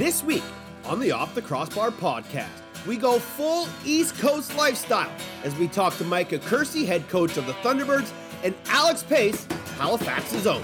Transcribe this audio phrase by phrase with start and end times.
[0.00, 0.42] This week
[0.86, 2.48] on the Off the Crossbar podcast,
[2.86, 5.12] we go full East Coast lifestyle
[5.44, 8.10] as we talk to Micah Kersey, head coach of the Thunderbirds,
[8.42, 9.44] and Alex Pace,
[9.76, 10.62] Halifax's own.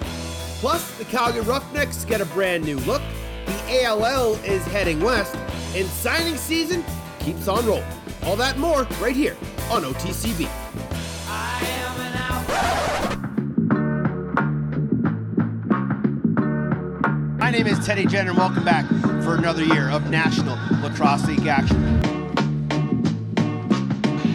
[0.61, 3.03] Plus, the Calgary Roughnecks get a brand new look,
[3.45, 5.35] the ALL is heading west,
[5.75, 6.83] and signing season
[7.19, 7.85] keeps on rolling.
[8.23, 9.37] All that more right here
[9.71, 10.66] on OTCB.
[17.57, 18.85] Name is Teddy Jenner, and welcome back
[19.25, 21.81] for another year of National Lacrosse League action.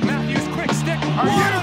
[0.04, 1.00] Matthews, quick stick.
[1.20, 1.61] Are you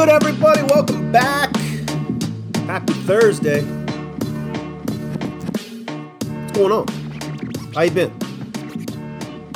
[0.00, 0.62] good, everybody?
[0.62, 1.54] Welcome back.
[2.64, 3.60] Happy Thursday.
[6.40, 6.88] What's going on?
[7.74, 8.10] How you been?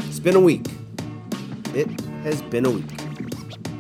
[0.01, 0.67] It's been a week.
[1.73, 2.85] It has been a week.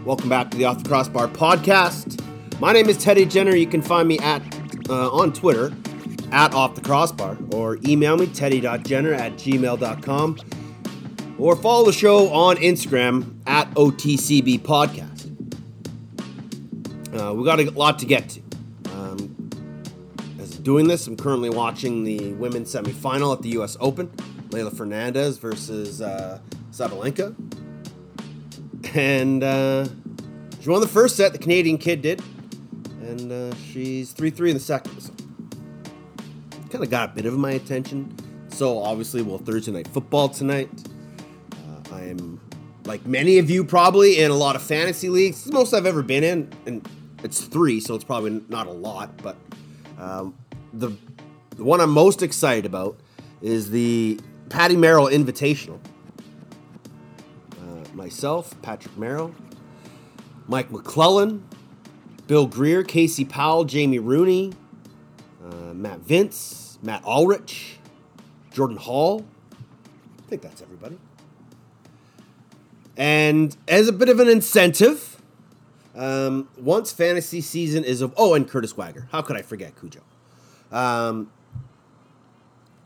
[0.06, 2.22] Welcome back to the Off the Crossbar podcast.
[2.60, 3.54] My name is Teddy Jenner.
[3.54, 4.40] You can find me at
[4.88, 5.70] uh, on Twitter
[6.32, 10.38] at Off the Crossbar or email me teddy.jenner at gmail.com
[11.36, 15.13] or follow the show on Instagram at OTCB Podcast.
[17.34, 18.40] We got a lot to get to.
[18.92, 19.50] Um,
[20.40, 23.76] as doing this, I'm currently watching the women's semifinal at the U.S.
[23.80, 24.08] Open.
[24.50, 26.40] Leylah Fernandez versus uh,
[26.70, 27.34] Sabalenka.
[28.94, 29.86] And uh,
[30.60, 32.22] she won the first set, the Canadian kid did.
[33.00, 35.00] And uh, she's 3 3 in the second.
[35.00, 35.12] So
[36.74, 38.12] kind of got a bit of my attention.
[38.48, 40.68] So obviously, well, Thursday night football tonight.
[41.52, 42.40] Uh, I am,
[42.84, 45.36] like many of you, probably in a lot of fantasy leagues.
[45.36, 46.88] It's the most I've ever been in, and
[47.24, 49.16] it's three, so it's probably not a lot.
[49.22, 49.36] But
[49.98, 50.34] um,
[50.72, 50.92] the
[51.56, 53.00] the one I'm most excited about
[53.40, 54.20] is the
[54.50, 55.80] Patty Merrill Invitational.
[57.52, 59.34] Uh, myself, Patrick Merrill,
[60.46, 61.44] Mike McClellan,
[62.26, 64.52] Bill Greer, Casey Powell, Jamie Rooney,
[65.44, 67.78] uh, Matt Vince, Matt Ulrich,
[68.52, 69.24] Jordan Hall.
[70.18, 70.98] I think that's everybody.
[72.96, 75.13] And as a bit of an incentive,
[75.94, 79.08] um, once fantasy season is of oh, and Curtis Wagger.
[79.12, 80.00] How could I forget Cujo?
[80.72, 81.30] Um,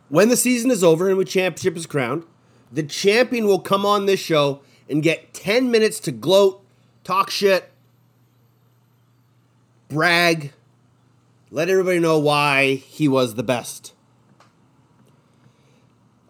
[0.08, 2.24] when the season is over and the championship is crowned,
[2.70, 6.62] the champion will come on this show and get 10 minutes to gloat,
[7.04, 7.70] talk shit,
[9.88, 10.52] brag,
[11.50, 13.94] let everybody know why he was the best.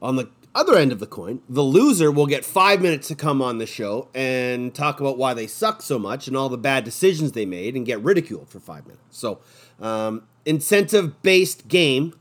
[0.00, 3.41] On the other end of the coin, the loser will get five minutes to come
[3.41, 6.84] on the show and talk about why they suck so much and all the bad
[6.84, 9.04] decisions they made and get ridiculed for five minutes.
[9.10, 9.38] So,
[9.80, 12.12] um, incentive based game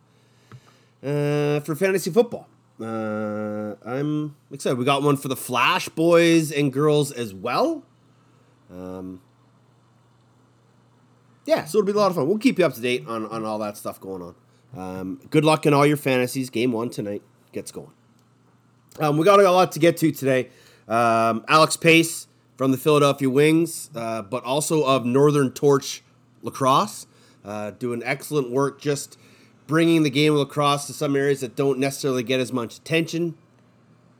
[1.03, 2.47] uh, for fantasy football.
[2.79, 4.77] Uh, I'm excited.
[4.77, 7.83] We got one for the Flash boys and girls as well.
[8.71, 9.21] Um,
[11.45, 12.27] yeah, so it'll be a lot of fun.
[12.27, 14.35] We'll keep you up to date on, on all that stuff going on.
[14.75, 16.51] Um, good luck in all your fantasies.
[16.51, 17.96] Game one tonight gets going.
[18.99, 20.49] Um, we got a lot to get to today.
[20.87, 22.27] Um, Alex Pace
[22.57, 26.01] from the Philadelphia Wings, uh, but also of Northern Torch
[26.41, 27.05] Lacrosse,
[27.45, 29.17] uh, doing excellent work just
[29.67, 33.35] bringing the game of lacrosse to some areas that don't necessarily get as much attention.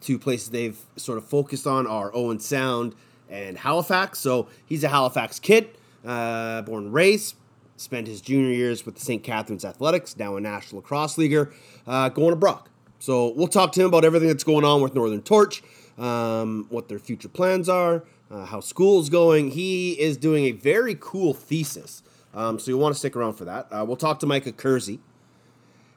[0.02, 2.94] Two places they've sort of focused on are Owen Sound
[3.30, 4.20] and Halifax.
[4.20, 5.70] So he's a Halifax kid,
[6.06, 7.36] uh, born and raised.
[7.78, 9.24] Spent his junior years with the St.
[9.24, 11.54] Catharines Athletics, now a National Lacrosse Leaguer,
[11.86, 12.70] uh, going to Brock.
[13.00, 15.62] So we'll talk to him about everything that's going on with Northern Torch,
[15.98, 19.52] um, what their future plans are, uh, how school's going.
[19.52, 22.04] He is doing a very cool thesis.
[22.34, 23.68] Um, so you'll want to stick around for that.
[23.72, 25.00] Uh, we'll talk to Micah Kersey,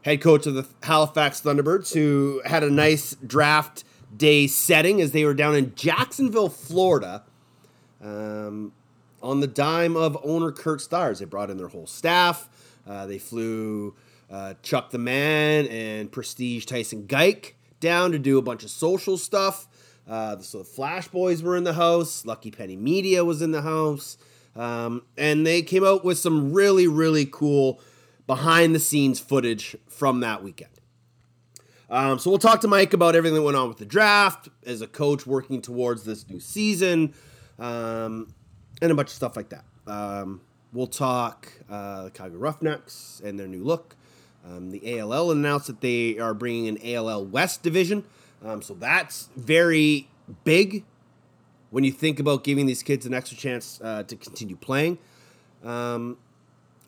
[0.03, 3.85] head coach of the Halifax Thunderbirds, who had a nice draft
[4.17, 7.23] day setting as they were down in Jacksonville, Florida,
[8.03, 8.73] um,
[9.23, 11.19] on the dime of owner Curt Styres.
[11.19, 12.49] They brought in their whole staff.
[12.89, 13.95] Uh, they flew
[14.31, 19.17] uh, Chuck the Man and Prestige Tyson Geik down to do a bunch of social
[19.17, 19.67] stuff.
[20.09, 22.25] Uh, so the Flash Boys were in the house.
[22.25, 24.17] Lucky Penny Media was in the house.
[24.57, 27.81] Um, and they came out with some really, really cool
[28.27, 30.71] behind the scenes footage from that weekend.
[31.89, 34.81] Um, so we'll talk to Mike about everything that went on with the draft as
[34.81, 37.15] a coach working towards this new season,
[37.59, 38.33] um,
[38.81, 39.65] and a bunch of stuff like that.
[39.89, 40.41] Um,
[40.73, 43.97] we'll talk uh, the Calgary Roughnecks and their new look.
[44.45, 48.05] Um, the ALL announced that they are bringing an ALL West division,
[48.43, 50.09] um, so that's very
[50.45, 50.85] big
[51.71, 54.99] when you think about giving these kids an extra chance uh, to continue playing.
[55.65, 56.17] Um,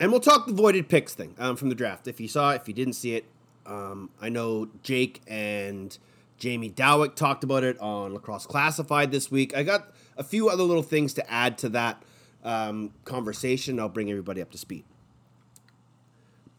[0.01, 2.09] and we'll talk the voided picks thing um, from the draft.
[2.09, 3.25] If you saw it, if you didn't see it,
[3.67, 5.97] um, I know Jake and
[6.39, 9.57] Jamie Dawick talked about it on Lacrosse Classified this week.
[9.57, 12.03] I got a few other little things to add to that
[12.43, 13.79] um, conversation.
[13.79, 14.85] I'll bring everybody up to speed.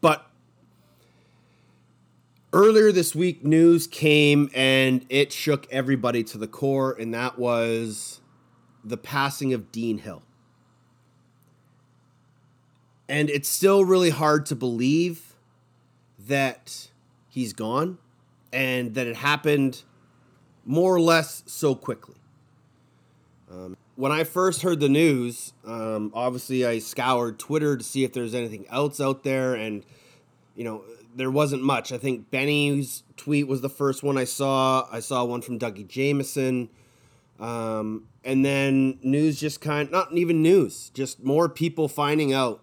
[0.00, 0.26] But
[2.54, 8.20] earlier this week, news came and it shook everybody to the core, and that was
[8.84, 10.22] the passing of Dean Hill.
[13.08, 15.34] And it's still really hard to believe
[16.26, 16.88] that
[17.28, 17.98] he's gone
[18.52, 19.82] and that it happened
[20.64, 22.14] more or less so quickly.
[23.50, 28.12] Um, when I first heard the news, um, obviously I scoured Twitter to see if
[28.12, 29.84] there's anything else out there, and
[30.56, 30.82] you know
[31.14, 31.92] there wasn't much.
[31.92, 34.86] I think Benny's tweet was the first one I saw.
[34.90, 36.68] I saw one from Dougie Jameson,
[37.38, 42.62] um, and then news just kind not even news, just more people finding out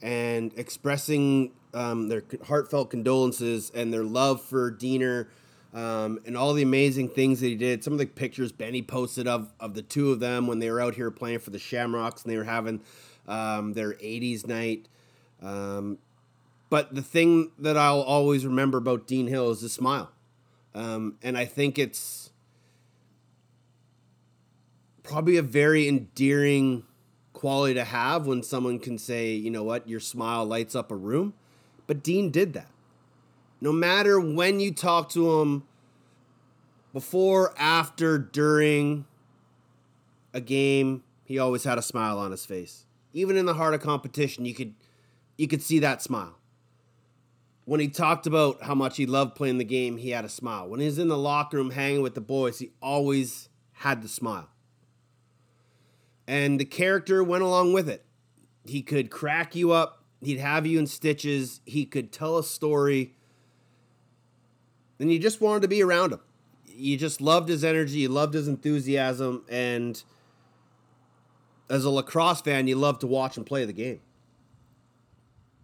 [0.00, 5.28] and expressing um, their heartfelt condolences and their love for Deaner
[5.74, 7.82] um, and all the amazing things that he did.
[7.82, 10.80] Some of the pictures Benny posted of of the two of them when they were
[10.80, 12.80] out here playing for the Shamrocks and they were having
[13.26, 14.88] um, their '80s night.
[16.72, 20.10] But the thing that I'll always remember about Dean Hill is his smile,
[20.74, 22.30] um, and I think it's
[25.02, 26.84] probably a very endearing
[27.34, 30.96] quality to have when someone can say, you know what, your smile lights up a
[30.96, 31.34] room.
[31.86, 32.70] But Dean did that.
[33.60, 35.64] No matter when you talk to him,
[36.94, 39.04] before, after, during
[40.32, 42.86] a game, he always had a smile on his face.
[43.12, 44.72] Even in the heart of competition, you could
[45.36, 46.38] you could see that smile.
[47.64, 50.68] When he talked about how much he loved playing the game, he had a smile.
[50.68, 54.08] When he was in the locker room hanging with the boys, he always had the
[54.08, 54.48] smile.
[56.26, 58.04] And the character went along with it.
[58.64, 63.14] He could crack you up, he'd have you in stitches, he could tell a story,
[65.02, 66.20] and you just wanted to be around him.
[66.64, 70.00] You just loved his energy, you loved his enthusiasm, and
[71.68, 74.00] as a lacrosse fan, you loved to watch him play the game.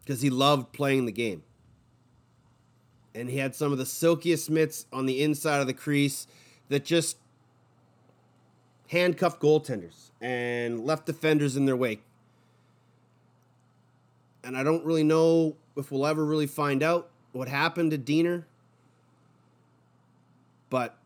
[0.01, 1.45] Because he loved playing the game.
[3.19, 6.29] And he had some of the silkiest mitts on the inside of the crease
[6.69, 7.17] that just
[8.89, 12.03] handcuffed goaltenders and left defenders in their wake.
[14.45, 18.45] And I don't really know if we'll ever really find out what happened to Deaner.
[20.71, 20.97] But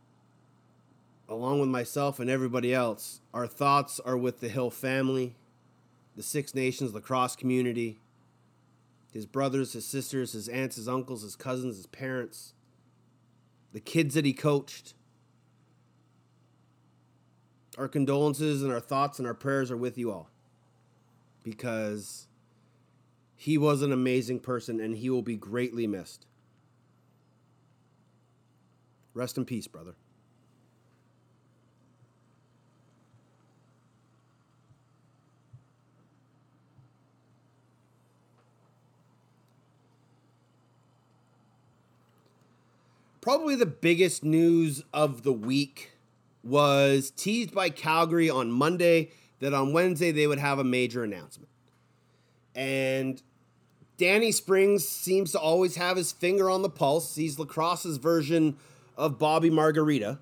[1.30, 5.34] along with myself and everybody else, our thoughts are with the Hill family,
[6.14, 8.01] the Six Nations lacrosse community,
[9.12, 12.54] his brothers, his sisters, his aunts, his uncles, his cousins, his parents,
[13.72, 14.94] the kids that he coached.
[17.78, 20.28] Our condolences and our thoughts and our prayers are with you all
[21.42, 22.26] because
[23.34, 26.26] he was an amazing person and he will be greatly missed.
[29.14, 29.94] Rest in peace, brother.
[43.22, 45.92] Probably the biggest news of the week
[46.42, 51.48] was teased by Calgary on Monday that on Wednesday they would have a major announcement.
[52.56, 53.22] And
[53.96, 57.14] Danny Springs seems to always have his finger on the pulse.
[57.14, 58.56] He's lacrosse's version
[58.96, 60.18] of Bobby Margarita.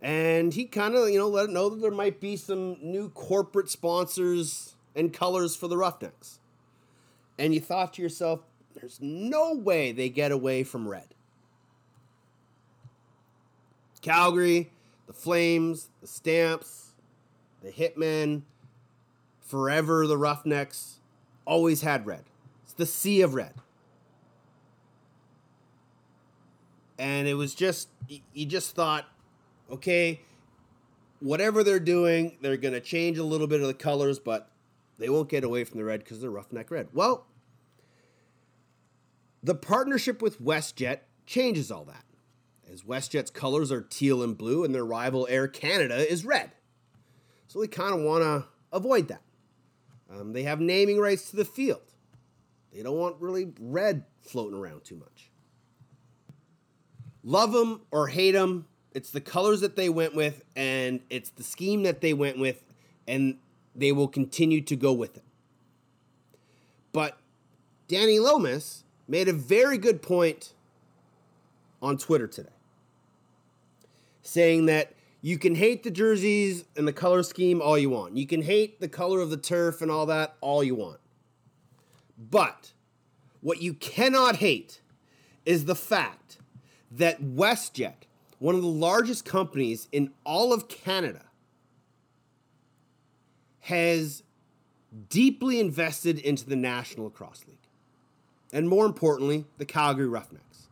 [0.00, 3.10] And he kind of, you know, let it know that there might be some new
[3.10, 6.38] corporate sponsors and colors for the Roughnecks.
[7.38, 8.40] And you thought to yourself,
[8.72, 11.14] there's no way they get away from red.
[13.98, 14.70] Calgary,
[15.06, 16.92] the Flames, the Stamps,
[17.62, 18.42] the Hitmen,
[19.40, 21.00] forever the Roughnecks,
[21.44, 22.24] always had red.
[22.64, 23.54] It's the sea of red.
[26.98, 27.88] And it was just,
[28.34, 29.06] you just thought,
[29.70, 30.20] okay,
[31.20, 34.50] whatever they're doing, they're going to change a little bit of the colors, but
[34.98, 36.88] they won't get away from the red because they're roughneck red.
[36.92, 37.26] Well,
[39.42, 42.04] The partnership with WestJet changes all that,
[42.72, 46.52] as WestJet's colors are teal and blue and their rival Air Canada is red.
[47.46, 49.22] So they kind of want to avoid that.
[50.10, 51.82] Um, they have naming rights to the field.
[52.72, 55.30] They don't want really red floating around too much.
[57.22, 58.66] Love them or hate them,
[58.98, 62.64] it's the colors that they went with, and it's the scheme that they went with,
[63.06, 63.38] and
[63.74, 65.24] they will continue to go with it.
[66.92, 67.18] But
[67.86, 70.52] Danny Lomas made a very good point
[71.80, 72.48] on Twitter today,
[74.28, 78.16] saying that you can hate the jerseys and the color scheme all you want.
[78.16, 81.00] You can hate the color of the turf and all that all you want.
[82.18, 82.72] But
[83.40, 84.80] what you cannot hate
[85.44, 86.38] is the fact
[86.90, 88.06] that WestJet,
[88.38, 91.24] one of the largest companies in all of Canada,
[93.60, 94.22] has
[95.08, 97.56] deeply invested into the National Lacrosse League.
[98.52, 100.68] And more importantly, the Calgary Roughnecks.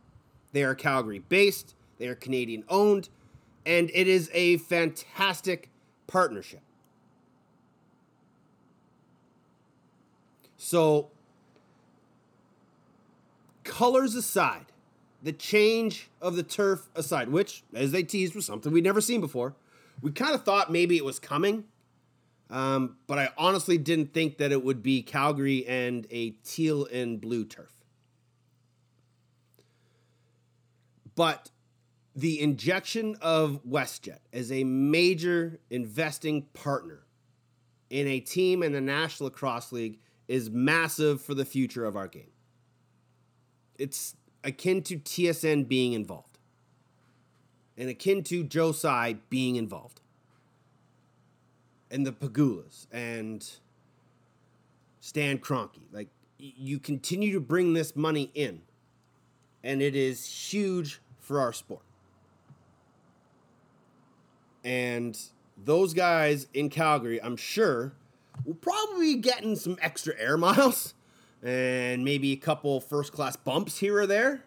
[0.52, 3.08] They are Calgary based, they are Canadian owned,
[3.66, 5.68] and it is a fantastic
[6.06, 6.60] partnership.
[10.56, 11.10] So,
[13.64, 14.66] colors aside,
[15.22, 19.20] the change of the turf aside, which, as they teased, was something we'd never seen
[19.20, 19.54] before,
[20.00, 21.64] we kind of thought maybe it was coming,
[22.50, 27.20] um, but I honestly didn't think that it would be Calgary and a teal and
[27.20, 27.72] blue turf.
[31.16, 31.50] But
[32.16, 37.04] the injection of WestJet as a major investing partner
[37.90, 42.08] in a team in the National Lacrosse League is massive for the future of our
[42.08, 42.30] game.
[43.78, 46.38] It's akin to TSN being involved
[47.76, 50.00] and akin to Joe Tsai being involved
[51.90, 53.48] and the Pegulas and
[55.00, 55.82] Stan Kroenke.
[55.92, 56.08] Like
[56.38, 58.62] you continue to bring this money in,
[59.62, 61.85] and it is huge for our sport.
[64.66, 65.16] And
[65.56, 67.92] those guys in Calgary, I'm sure,
[68.44, 70.92] will probably be getting some extra air miles
[71.40, 74.42] and maybe a couple first class bumps here or there.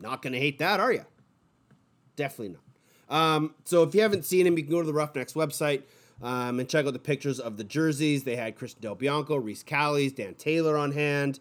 [0.00, 1.04] Not going to hate that, are you?
[2.16, 2.56] Definitely
[3.08, 3.16] not.
[3.16, 5.82] Um, so if you haven't seen him, you can go to the Roughnecks website
[6.20, 8.24] um, and check out the pictures of the jerseys.
[8.24, 11.38] They had Christian Del Bianco, Reese Callies, Dan Taylor on hand.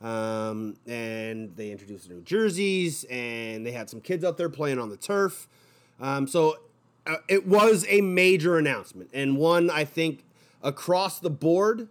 [0.00, 4.90] Um, and they introduced new jerseys, and they had some kids out there playing on
[4.90, 5.46] the turf.
[6.00, 6.56] Um, so
[7.06, 10.24] uh, it was a major announcement, and one I think
[10.62, 11.88] across the board,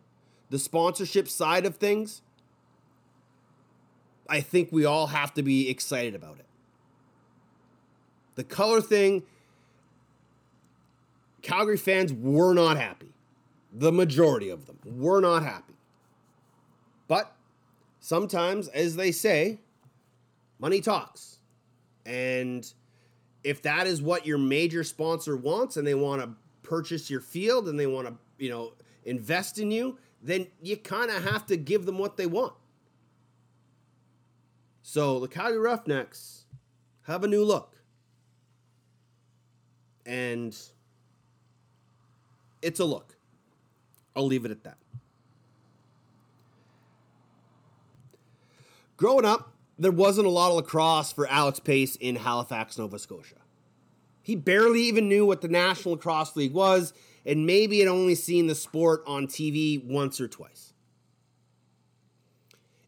[0.49, 2.21] the sponsorship side of things,
[4.29, 6.45] I think we all have to be excited about it.
[8.35, 9.23] The color thing,
[11.41, 13.09] Calgary fans were not happy.
[13.73, 15.73] The majority of them were not happy.
[17.07, 17.35] But
[17.99, 19.59] sometimes, as they say,
[20.59, 21.39] money talks.
[22.05, 22.71] And
[23.43, 26.29] if that is what your major sponsor wants and they want to
[26.63, 28.73] purchase your field and they want to, you know,
[29.05, 32.53] invest in you, then you kind of have to give them what they want.
[34.83, 36.45] So the Calgary Roughnecks
[37.03, 37.77] have a new look.
[40.05, 40.57] And
[42.61, 43.15] it's a look.
[44.15, 44.77] I'll leave it at that.
[48.97, 53.37] Growing up, there wasn't a lot of lacrosse for Alex Pace in Halifax, Nova Scotia.
[54.21, 56.93] He barely even knew what the National Lacrosse League was,
[57.25, 60.73] and maybe had only seen the sport on TV once or twice.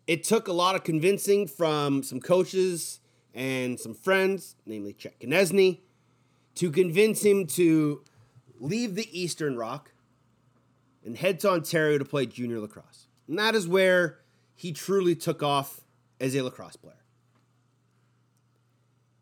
[0.05, 2.99] It took a lot of convincing from some coaches
[3.33, 5.79] and some friends, namely Chet Koneczny,
[6.55, 8.03] to convince him to
[8.59, 9.93] leave the Eastern Rock
[11.03, 13.07] and head to Ontario to play junior lacrosse.
[13.27, 14.19] And that is where
[14.53, 15.83] he truly took off
[16.19, 16.95] as a lacrosse player.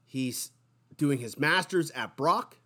[0.05, 0.51] He's
[0.97, 2.57] doing his master's at Brock.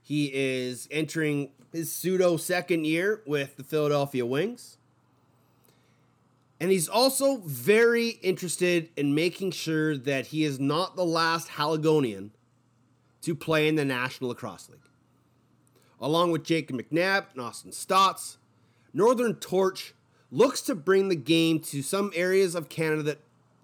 [0.00, 4.78] He is entering his pseudo second year with the Philadelphia Wings.
[6.60, 12.30] And he's also very interested in making sure that he is not the last Haligonian
[13.22, 14.80] to play in the National Lacrosse League.
[16.00, 18.38] Along with Jacob McNabb and Austin Staats,
[18.92, 19.94] Northern Torch
[20.30, 23.18] looks to bring the game to some areas of Canada that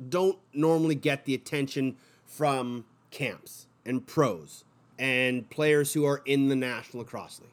[0.08, 4.64] don't normally get the attention from camps and pros
[4.98, 7.50] and players who are in the National Lacrosse League.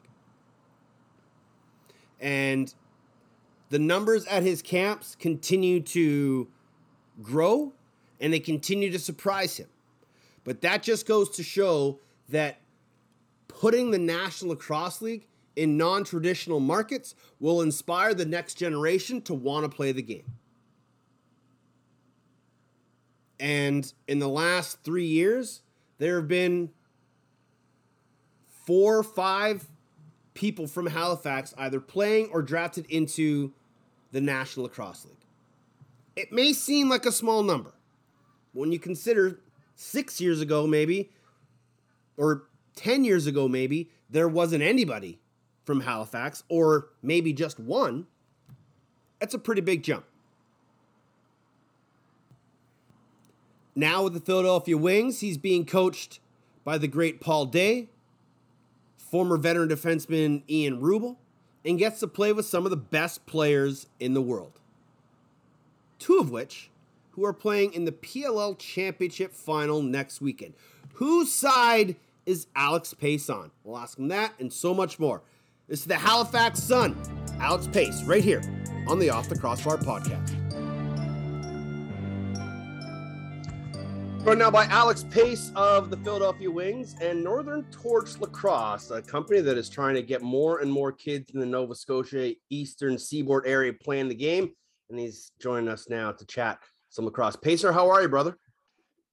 [2.20, 2.72] And
[3.70, 6.48] the numbers at his camps continue to
[7.20, 7.72] grow
[8.20, 9.68] and they continue to surprise him.
[10.44, 12.60] But that just goes to show that
[13.48, 19.34] putting the National Lacrosse League in non traditional markets will inspire the next generation to
[19.34, 20.32] want to play the game.
[23.38, 25.62] And in the last three years,
[25.98, 26.70] there have been
[28.46, 29.66] four or five
[30.34, 33.52] people from Halifax either playing or drafted into
[34.12, 35.16] the National Lacrosse League.
[36.14, 37.72] It may seem like a small number.
[38.52, 39.40] When you consider
[39.74, 41.10] six years ago, maybe,
[42.16, 42.44] or
[42.76, 45.18] 10 years ago, maybe, there wasn't anybody
[45.64, 48.06] from Halifax, or maybe just one,
[49.20, 50.04] that's a pretty big jump.
[53.74, 56.20] Now with the Philadelphia Wings, he's being coached
[56.64, 57.88] by the great Paul Day,
[58.96, 61.16] former veteran defenseman Ian Rubel,
[61.64, 64.60] and gets to play with some of the best players in the world.
[65.98, 66.70] Two of which
[67.12, 70.54] who are playing in the PLL Championship final next weekend.
[70.94, 73.50] Whose side is Alex Pace on?
[73.64, 75.22] We'll ask him that and so much more.
[75.68, 77.00] This is the Halifax son,
[77.40, 78.42] Alex Pace, right here
[78.88, 80.30] on the Off the Crossbar podcast.
[84.24, 89.40] Joined now by Alex Pace of the Philadelphia Wings and Northern Torch Lacrosse, a company
[89.40, 93.46] that is trying to get more and more kids in the Nova Scotia Eastern Seaboard
[93.46, 94.50] area playing the game.
[94.90, 97.36] And he's joining us now to chat some lacrosse.
[97.36, 98.36] Pacer, how are you, brother?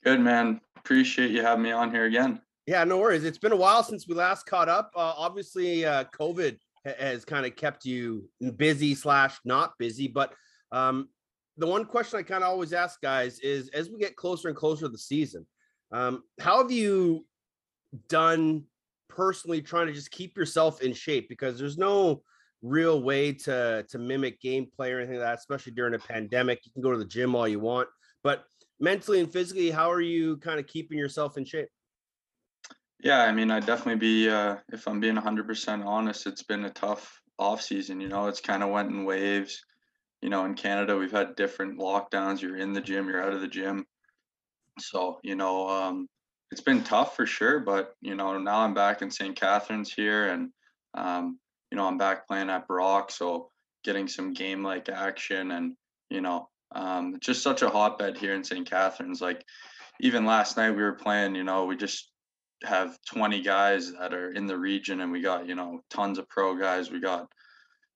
[0.04, 0.62] Good, man.
[0.78, 2.42] Appreciate you having me on here again.
[2.70, 3.24] Yeah, no worries.
[3.24, 4.92] It's been a while since we last caught up.
[4.96, 10.08] Uh, obviously, uh, COVID has kind of kept you busy slash not busy.
[10.08, 10.36] But
[10.72, 11.10] um,
[11.58, 14.56] the one question I kind of always ask guys is, as we get closer and
[14.56, 15.48] closer to the season,
[15.92, 17.26] um, how have you
[18.08, 18.66] done
[19.08, 21.28] personally trying to just keep yourself in shape?
[21.28, 22.22] Because there's no
[22.62, 26.60] real way to to mimic gameplay or anything like that, especially during a pandemic.
[26.66, 27.90] You can go to the gym all you want,
[28.24, 28.44] but
[28.80, 31.70] mentally and physically, how are you kind of keeping yourself in shape?
[33.02, 36.70] Yeah, I mean, I'd definitely be, uh, if I'm being 100% honest, it's been a
[36.70, 38.02] tough off season.
[38.02, 39.64] You know, it's kind of went in waves.
[40.22, 42.42] You know, in Canada, we've had different lockdowns.
[42.42, 43.86] You're in the gym, you're out of the gym.
[44.80, 46.08] So, you know, um,
[46.52, 47.60] it's been tough for sure.
[47.60, 49.36] But, you know, now I'm back in St.
[49.36, 50.52] Catharines here and,
[50.94, 51.40] um,
[51.72, 53.12] you know, I'm back playing at Brock.
[53.12, 53.50] So
[53.84, 55.76] getting some game like action and,
[56.10, 58.70] you know, um, just such a hotbed here in St.
[58.70, 59.22] Catharines.
[59.22, 59.46] Like,
[60.02, 62.09] even last night we were playing, you know, we just
[62.64, 66.28] have 20 guys that are in the region and we got you know tons of
[66.28, 66.92] pro guys.
[66.92, 67.30] We got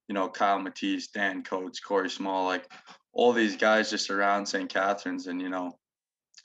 [0.08, 2.70] you know kyle matisse dan coates corey small like
[3.14, 5.72] all these guys just around st catharines and you know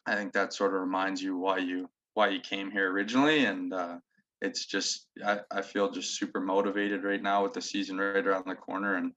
[0.07, 3.72] i think that sort of reminds you why you why you came here originally and
[3.72, 3.96] uh,
[4.40, 8.44] it's just I, I feel just super motivated right now with the season right around
[8.46, 9.12] the corner and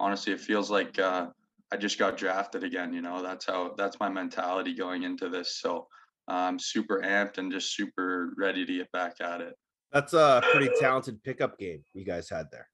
[0.00, 1.28] honestly it feels like uh,
[1.72, 3.22] i just got drafted again you know?
[3.22, 5.86] That's how that's my mentality going into this so
[6.28, 9.54] I'm super amped and just super ready to get back at it.
[9.92, 12.68] That's a pretty talented pickup game you guys had there.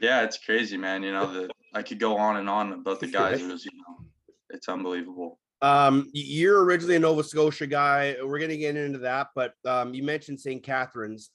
[0.00, 1.02] Yeah, it's crazy, man.
[1.02, 3.40] You know, the I could go on and on about the guys.
[3.40, 4.06] It was, you know,
[4.50, 5.38] it's unbelievable.
[5.62, 8.16] Um, you're originally a Nova Scotia guy.
[8.22, 10.62] We're gonna get into that, but um, you mentioned St.
[10.62, 11.30] Catharines,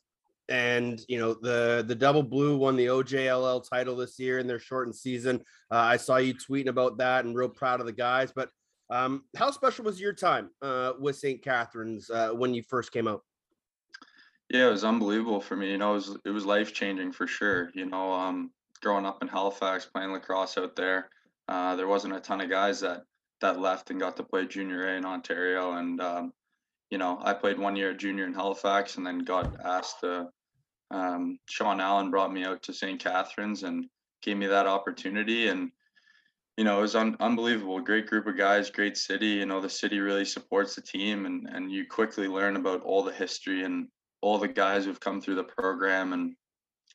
[0.49, 4.59] and you know the the Double Blue won the OJLL title this year in their
[4.59, 5.41] shortened season.
[5.71, 8.33] Uh, I saw you tweeting about that, and real proud of the guys.
[8.35, 8.49] But
[8.89, 11.41] um, how special was your time uh, with St.
[11.41, 13.21] Catharines uh, when you first came out?
[14.49, 15.71] Yeah, it was unbelievable for me.
[15.71, 17.69] You know, it was it was life changing for sure.
[17.73, 21.09] You know, um, growing up in Halifax, playing lacrosse out there,
[21.49, 23.03] uh, there wasn't a ton of guys that
[23.41, 25.73] that left and got to play junior A in Ontario.
[25.73, 26.33] And um,
[26.89, 30.29] you know, I played one year junior in Halifax, and then got asked to.
[30.89, 32.97] Um, Sean Allen brought me out to St.
[32.97, 33.87] Catharines and
[34.21, 35.69] gave me that opportunity, and
[36.57, 37.79] you know, it was un- unbelievable.
[37.79, 39.27] Great group of guys, great city.
[39.27, 43.03] You know, the city really supports the team, and and you quickly learn about all
[43.03, 43.87] the history and
[44.21, 46.13] all the guys who've come through the program.
[46.13, 46.35] And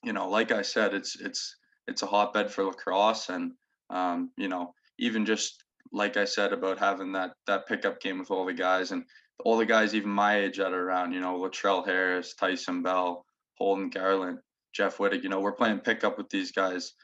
[0.03, 3.53] you know, like I said, it's it's it's a hotbed for lacrosse, and
[3.89, 8.33] um, you know, even just like I said about having that that pickup game with
[8.33, 9.05] all the guys and
[9.45, 11.13] all the guys even my age that are around.
[11.13, 13.25] You know, Latrell Harris, Tyson Bell,
[13.59, 14.39] Holden Garland,
[14.75, 15.23] Jeff Wittig.
[15.23, 16.95] You know, we're playing pickup with these guys.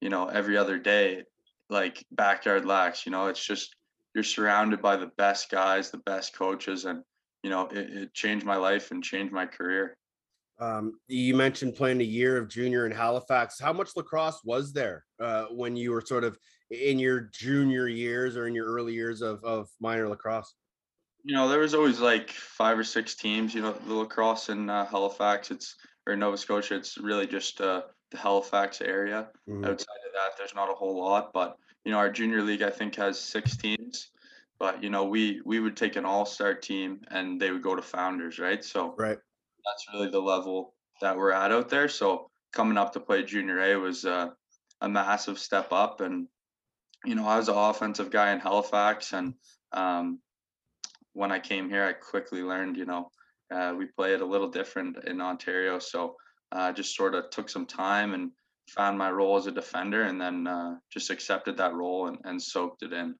[0.00, 1.24] You know, every other day
[1.70, 3.06] like backyard lax.
[3.06, 3.74] You know, it's just
[4.14, 7.02] you're surrounded by the best guys, the best coaches, and
[7.42, 9.96] you know, it, it changed my life and changed my career.
[10.60, 13.60] Um, you mentioned playing a year of junior in Halifax.
[13.60, 16.36] How much lacrosse was there uh, when you were sort of
[16.70, 20.52] in your junior years or in your early years of, of minor lacrosse?
[21.22, 23.54] You know, there was always like five or six teams.
[23.54, 25.76] You know, the lacrosse in uh, Halifax, it's
[26.08, 29.30] or Nova Scotia, it's really just uh, the Halifax area.
[29.46, 29.64] Mhm.
[29.64, 31.32] Outside of that, there's not a whole lot.
[31.32, 34.10] But you know, our junior league I think has six teams.
[34.58, 37.82] But you know, we we would take an all-star team and they would go to
[37.82, 38.64] founders, right?
[38.64, 39.18] So Right.
[39.64, 41.88] that's really the level that we're at out there.
[41.88, 44.30] So coming up to play junior A was uh,
[44.80, 46.00] a massive step up.
[46.00, 46.28] And
[47.04, 49.34] you know, I was an offensive guy in Halifax, and
[49.72, 50.20] um,
[51.12, 53.10] when I came here, I quickly learned, you know,
[53.50, 55.78] uh, we play it a little different in Ontario.
[55.78, 56.16] So
[56.52, 58.30] uh, just sort of took some time and
[58.68, 62.42] found my role as a defender and then uh, just accepted that role and, and
[62.42, 63.14] soaked it in.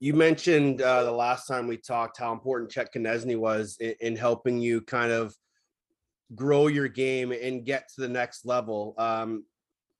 [0.00, 4.16] You mentioned uh, the last time we talked how important Chet Koneczny was in, in,
[4.16, 5.34] helping you kind of
[6.34, 8.94] grow your game and get to the next level.
[8.96, 9.44] Um,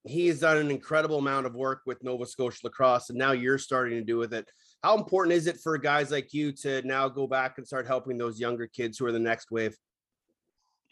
[0.05, 3.59] he has done an incredible amount of work with Nova Scotia lacrosse, and now you're
[3.59, 4.51] starting to do with it.
[4.83, 8.17] How important is it for guys like you to now go back and start helping
[8.17, 9.77] those younger kids who are the next wave?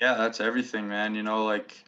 [0.01, 1.15] Yeah, that's everything, man.
[1.15, 1.85] You know, like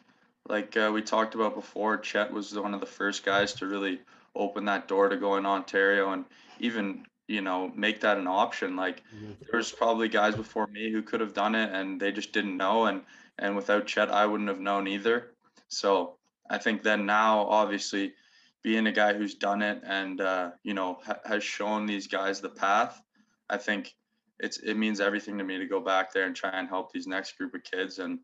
[0.47, 4.01] like uh, we talked about before, Chet was one of the first guys to really
[4.35, 6.25] open that door to go in Ontario and
[6.59, 8.75] even you know make that an option.
[8.75, 9.31] Like mm-hmm.
[9.49, 12.57] there was probably guys before me who could have done it and they just didn't
[12.57, 13.01] know, and
[13.39, 15.31] and without Chet, I wouldn't have known either.
[15.69, 16.17] So
[16.49, 18.13] I think then now, obviously,
[18.61, 22.41] being a guy who's done it and uh, you know ha- has shown these guys
[22.41, 23.01] the path,
[23.49, 23.95] I think
[24.41, 27.07] it's it means everything to me to go back there and try and help these
[27.07, 28.19] next group of kids and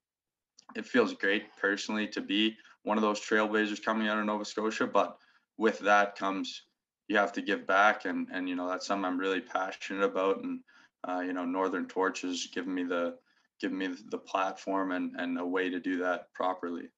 [0.75, 4.87] it feels great personally to be one of those trailblazers coming out of Nova Scotia
[4.87, 5.17] but
[5.57, 6.63] with that comes
[7.07, 10.43] you have to give back and and you know that's something I'm really passionate about
[10.43, 10.59] and
[11.07, 13.15] uh, you know Northern Torch has given me the
[13.61, 16.89] given me the platform and and a way to do that properly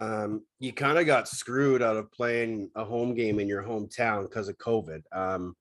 [0.00, 4.22] um, you kind of got screwed out of playing a home game in your hometown
[4.22, 5.02] because of COVID.
[5.12, 5.54] Um,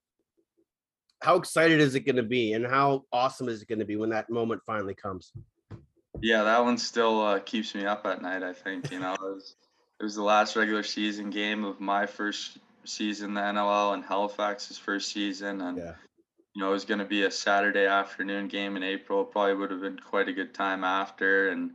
[1.21, 3.95] how excited is it going to be, and how awesome is it going to be
[3.95, 5.34] when that moment finally comes?
[6.21, 8.43] Yeah, that one still uh, keeps me up at night.
[8.43, 9.55] I think you know it was,
[9.99, 14.77] it was the last regular season game of my first season, the NLL, and Halifax's
[14.77, 15.93] first season, and yeah.
[16.53, 19.23] you know it was going to be a Saturday afternoon game in April.
[19.25, 21.71] Probably would have been quite a good time after, and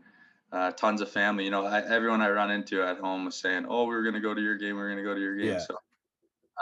[0.53, 1.45] uh, tons of family.
[1.45, 4.15] You know, I, everyone I run into at home was saying, "Oh, we are going
[4.15, 4.77] to go to your game.
[4.77, 5.59] We are going to go to your game." Yeah.
[5.59, 5.79] So,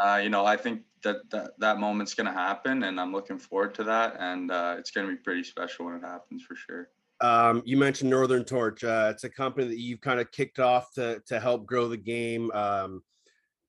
[0.03, 3.39] uh, you know, I think that that, that moment's going to happen, and I'm looking
[3.39, 4.17] forward to that.
[4.19, 6.89] And uh, it's going to be pretty special when it happens for sure.
[7.21, 8.83] Um, you mentioned Northern Torch.
[8.83, 11.97] Uh, it's a company that you've kind of kicked off to to help grow the
[11.97, 12.51] game.
[12.53, 13.03] Um,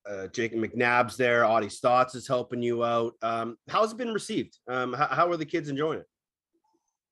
[0.08, 1.44] uh, Jacob McNabb's there.
[1.46, 3.14] Audie Staats is helping you out.
[3.22, 4.58] Um, how's it been received?
[4.68, 6.06] Um, how, how are the kids enjoying it?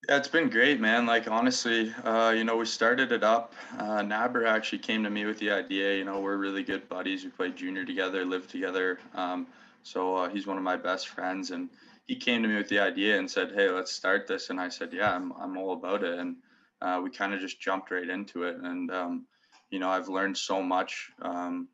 [0.08, 1.06] Yeah, it's been great, man.
[1.06, 3.54] Like honestly, uh, you know, we started it up.
[3.78, 5.96] Uh, Nabber actually came to me with the idea.
[5.96, 7.24] You know, we're really good buddies.
[7.24, 8.98] We played junior together, lived together.
[9.14, 9.46] Um,
[9.82, 11.68] so uh, he's one of my best friends, and
[12.06, 14.68] he came to me with the idea and said, "Hey, let's start this." And I
[14.68, 16.36] said, "Yeah, I'm I'm all about it." And
[16.80, 18.56] uh, we kind of just jumped right into it.
[18.56, 19.26] And um,
[19.70, 21.10] you know, I've learned so much.
[21.20, 21.68] Um,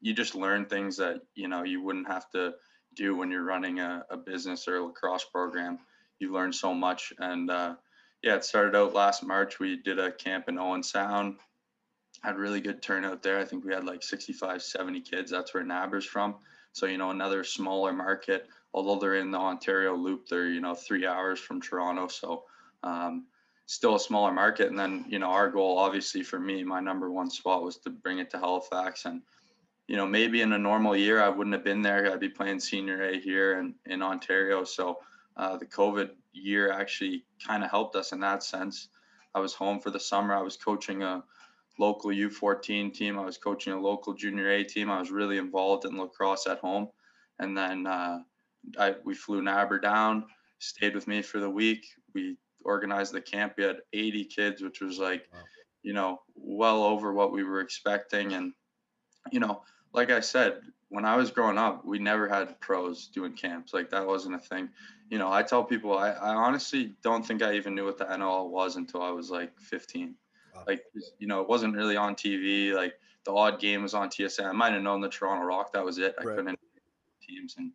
[0.00, 2.54] you just learn things that you know you wouldn't have to
[2.94, 5.78] do when you're running a, a business or a lacrosse program.
[6.18, 7.74] You learn so much, and uh,
[8.22, 9.58] yeah, it started out last March.
[9.58, 11.36] We did a camp in Owen Sound.
[12.22, 13.38] Had really good turnout there.
[13.38, 15.30] I think we had like 65, 70 kids.
[15.30, 16.36] That's where Nabber's from.
[16.76, 20.74] So, you know, another smaller market, although they're in the Ontario loop, they're, you know,
[20.74, 22.06] three hours from Toronto.
[22.08, 22.44] So,
[22.82, 23.24] um,
[23.64, 24.68] still a smaller market.
[24.68, 27.88] And then, you know, our goal, obviously, for me, my number one spot was to
[27.88, 29.06] bring it to Halifax.
[29.06, 29.22] And,
[29.88, 32.12] you know, maybe in a normal year, I wouldn't have been there.
[32.12, 34.62] I'd be playing senior A here in, in Ontario.
[34.64, 34.98] So,
[35.38, 38.88] uh, the COVID year actually kind of helped us in that sense.
[39.34, 40.34] I was home for the summer.
[40.34, 41.24] I was coaching a
[41.78, 43.18] local U14 team.
[43.18, 44.90] I was coaching a local junior A team.
[44.90, 46.88] I was really involved in lacrosse at home.
[47.38, 48.20] And then uh,
[48.78, 50.24] I, we flew Nabber down,
[50.58, 51.86] stayed with me for the week.
[52.14, 53.54] We organized the camp.
[53.56, 55.40] We had 80 kids, which was like, wow.
[55.82, 58.32] you know, well over what we were expecting.
[58.32, 58.52] And,
[59.30, 59.62] you know,
[59.92, 63.74] like I said, when I was growing up, we never had pros doing camps.
[63.74, 64.68] Like that wasn't a thing.
[65.10, 68.04] You know, I tell people I, I honestly don't think I even knew what the
[68.04, 70.14] NLL was until I was like 15.
[70.66, 70.84] Like,
[71.18, 72.72] you know, it wasn't really on TV.
[72.72, 74.46] Like the odd game was on TSN.
[74.46, 75.72] I might have known the Toronto Rock.
[75.72, 76.14] That was it.
[76.20, 76.36] I right.
[76.36, 76.58] couldn't
[77.26, 77.56] teams.
[77.58, 77.72] And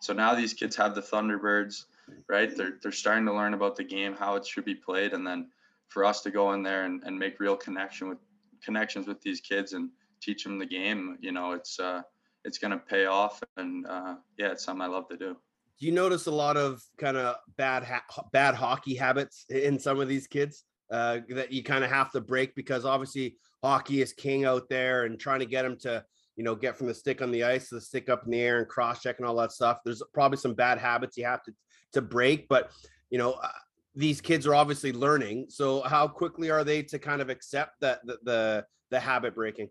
[0.00, 1.84] so now these kids have the Thunderbirds,
[2.28, 2.54] right?
[2.56, 5.48] They're they're starting to learn about the game, how it should be played, and then
[5.88, 8.18] for us to go in there and, and make real connection with
[8.64, 12.02] connections with these kids and teach them the game, you know, it's uh
[12.44, 13.42] it's gonna pay off.
[13.56, 15.36] And uh, yeah, it's something I love to do.
[15.78, 20.00] Do you notice a lot of kind of bad ha- bad hockey habits in some
[20.00, 20.64] of these kids?
[20.90, 25.04] Uh, that you kind of have to break because obviously hockey is king out there
[25.04, 26.04] and trying to get them to
[26.36, 28.40] you know get from the stick on the ice to the stick up in the
[28.40, 29.78] air and cross check and all that stuff.
[29.84, 31.52] There's probably some bad habits you have to
[31.92, 32.70] to break but
[33.10, 33.48] you know uh,
[33.94, 35.46] these kids are obviously learning.
[35.48, 39.68] So how quickly are they to kind of accept that the the, the habit breaking?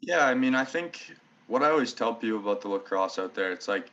[0.00, 1.14] Yeah i mean i think
[1.46, 3.90] what i always tell people about the lacrosse out there it's like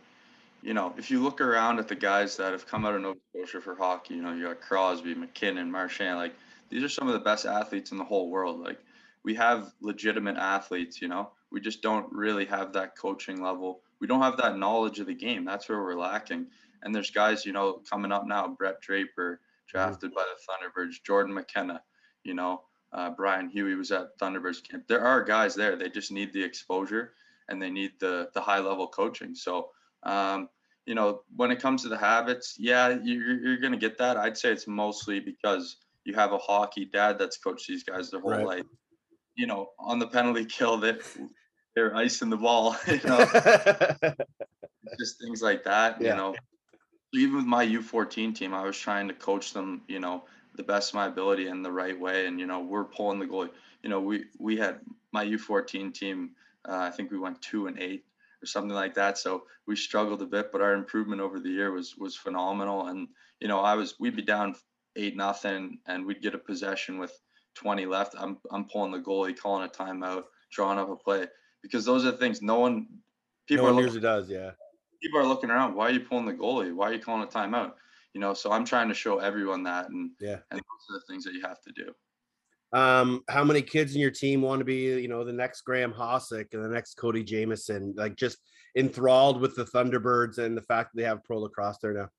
[0.62, 3.20] you know, if you look around at the guys that have come out of Nova
[3.30, 6.34] Scotia for hockey, you know, you got Crosby, MacKinnon, Marchand, like
[6.70, 8.60] these are some of the best athletes in the whole world.
[8.60, 8.80] Like
[9.24, 14.08] we have legitimate athletes, you know, we just don't really have that coaching level we
[14.08, 15.46] don't have that knowledge of the game.
[15.46, 16.48] That's where we're lacking.
[16.82, 21.36] And there's guys, you know, coming up now, Brett Draper, drafted by the Thunderbirds, Jordan
[21.36, 21.82] McKenna,
[22.24, 24.86] you know, uh, Brian Huey was at Thunderbirds camp.
[24.88, 25.76] There are guys there.
[25.76, 27.14] They just need the exposure
[27.48, 29.36] and they need the the high level coaching.
[29.36, 29.70] So,
[30.04, 30.50] um,
[30.86, 34.18] you know, when it comes to the habits, yeah, you're, you're going to get that.
[34.18, 38.20] I'd say it's mostly because you have a hockey dad that's coached these guys their
[38.22, 38.46] whole Right.
[38.46, 38.64] life.
[39.36, 41.00] You know, on the penalty kill, that
[41.76, 42.76] they're icing the ball.
[42.88, 43.26] You know,
[45.00, 46.02] just things like that.
[46.02, 46.10] Yeah.
[46.10, 46.36] You know,
[47.14, 49.82] even with my U14 team, I was trying to coach them.
[49.88, 50.24] You know,
[50.56, 52.26] the best of my ability and the right way.
[52.26, 53.52] And you know, we're pulling the goalie.
[53.84, 54.80] You know, we we had
[55.12, 56.32] my U14 team.
[56.68, 58.06] Uh, I think we went two and eight
[58.42, 59.18] or something like that.
[59.18, 62.88] So we struggled a bit, but our improvement over the year was was phenomenal.
[62.88, 63.08] And
[63.40, 64.56] you know, I was we'd be down
[64.96, 67.14] eight nothing, and we'd get a possession with
[67.56, 68.16] 20 left.
[68.18, 71.28] I'm I'm pulling the goalie, calling a timeout, drawing up a play
[71.62, 72.88] because those are the things no one no
[73.48, 74.52] people one are usually looking, does, yeah.
[75.02, 75.76] people are looking around.
[75.76, 76.74] Why are you pulling the goalie?
[76.74, 77.74] Why are you calling a timeout?
[78.14, 80.40] You know, so I'm trying to show everyone that, and Yeah.
[80.52, 81.94] and those are the things that you have to do.
[82.74, 85.92] Um, how many kids in your team want to be, you know, the next Graeme
[85.92, 88.38] Hossack and the next Cody Jamieson, Like just
[88.78, 92.10] enthralled with the Thunderbirds and the fact that they have pro lacrosse there now.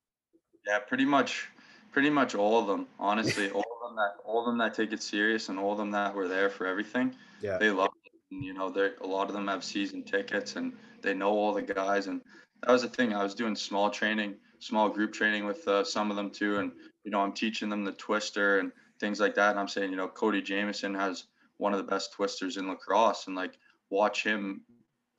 [0.67, 1.49] Yeah, pretty much,
[1.91, 2.87] pretty much all of them.
[2.99, 5.79] Honestly, all of them that all of them that take it serious, and all of
[5.79, 7.15] them that were there for everything.
[7.41, 7.59] Yeah.
[7.59, 8.13] they love it.
[8.31, 11.53] And, you know, they a lot of them have season tickets, and they know all
[11.53, 12.07] the guys.
[12.07, 12.21] And
[12.63, 13.15] that was the thing.
[13.15, 16.73] I was doing small training, small group training with uh, some of them too, and
[17.05, 18.71] you know, I'm teaching them the twister and
[19.03, 19.51] things like that.
[19.51, 21.25] And I'm saying, you know, Cody Jamieson has
[21.59, 23.59] one of the best twisters in lacrosse, and like
[23.91, 24.63] watch him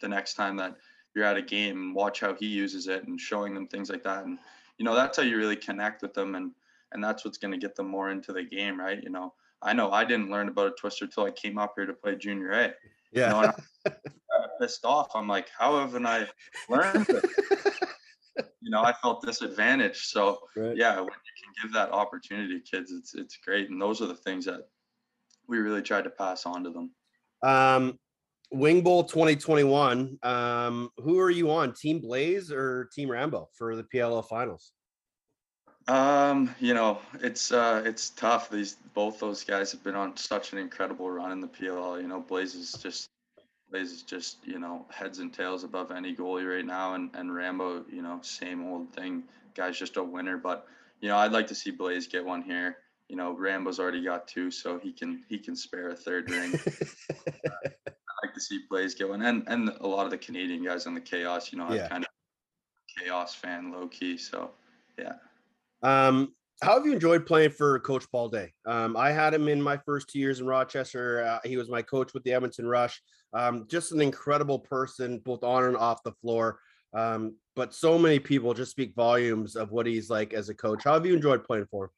[0.02, 0.76] the next time that
[1.14, 4.02] you're at a game and watch how he uses it and showing them things like
[4.04, 4.24] that.
[4.26, 4.40] And
[4.80, 6.52] you know, that's how you really connect with them, and
[6.94, 9.04] and that's what's going to get them more into the game, right?
[9.04, 11.86] You know, I know I didn't learn about a twister till I came up here
[11.86, 12.74] to play junior A.
[13.12, 13.28] Yeah.
[13.28, 15.12] You know, I got pissed off.
[15.14, 16.28] I'm like, how haven't I
[16.70, 17.08] learned
[18.62, 20.06] you know, I felt disadvantaged.
[20.06, 20.76] So Right.
[20.78, 21.10] yeah, when
[21.62, 23.70] give that opportunity to kids, it's it's great.
[23.70, 24.68] And those are the things that
[25.48, 26.92] we really tried to pass on to them.
[27.42, 28.00] Um,
[28.52, 30.18] Wing Bowl 2021.
[30.24, 31.74] Um, who are you on?
[31.74, 34.72] Team Blaze or Team Rambo for the PLL finals?
[35.88, 38.50] Um, you know, it's uh it's tough.
[38.50, 42.02] These both those guys have been on such an incredible run in the PLL.
[42.02, 43.10] You know, Blaze is just
[43.74, 47.34] Blaze is just, you know, heads and tails above any goalie right now and, and
[47.34, 49.24] Rambo, you know, same old thing.
[49.56, 50.38] Guy's just a winner.
[50.38, 50.68] But,
[51.04, 52.78] you know, I'd like to see Blaze get one here.
[53.10, 56.54] You know, Rambo's already got two, so he can he can spare a third ring.
[56.56, 59.22] I'd like to see Blaze get one.
[59.22, 62.06] And and a lot of the Canadian guys on the chaos, you know, I'm kind
[62.06, 62.10] of
[62.98, 64.18] chaos fan low key.
[64.18, 64.52] So
[64.98, 65.16] yeah.
[65.82, 68.54] Um, how have you enjoyed playing for Coach Paul Day?
[68.66, 71.26] Um, I had him in my first two years in Rochester.
[71.26, 73.02] Uh, he was my coach with the Edmonton Rush.
[73.34, 76.60] Um, just an incredible person, both on and off the floor.
[76.94, 80.84] Um, but so many people just speak volumes of what he's like as a coach.
[80.84, 81.92] How have you enjoyed playing for him?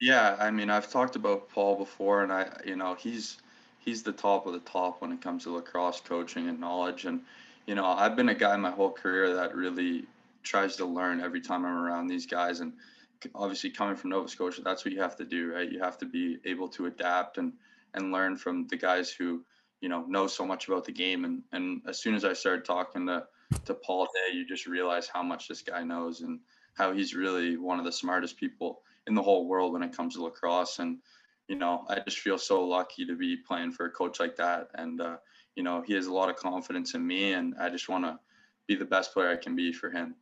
[0.00, 3.38] Yeah, I mean, I've talked about Paul before, and I, you know, he's
[3.78, 7.04] he's the top of the top when it comes to lacrosse coaching and knowledge.
[7.04, 7.20] And
[7.66, 10.06] you know, I've been a guy my whole career that really
[10.42, 12.60] tries to learn every time I'm around these guys.
[12.60, 12.72] And
[13.34, 15.70] obviously, coming from Nova Scotia, that's what you have to do, right?
[15.70, 17.52] You have to be able to adapt and
[17.94, 19.44] and learn from the guys who
[19.80, 21.24] you know know so much about the game.
[21.24, 23.26] And and as soon as I started talking to
[23.64, 26.40] to Paul Day, you just realize how much this guy knows and
[26.74, 30.14] how he's really one of the smartest people in the whole world when it comes
[30.14, 30.78] to lacrosse.
[30.78, 30.98] And,
[31.48, 34.68] you know, I just feel so lucky to be playing for a coach like that.
[34.74, 35.16] And, uh,
[35.54, 38.18] you know, he has a lot of confidence in me, and I just want to
[38.66, 40.14] be the best player I can be for him.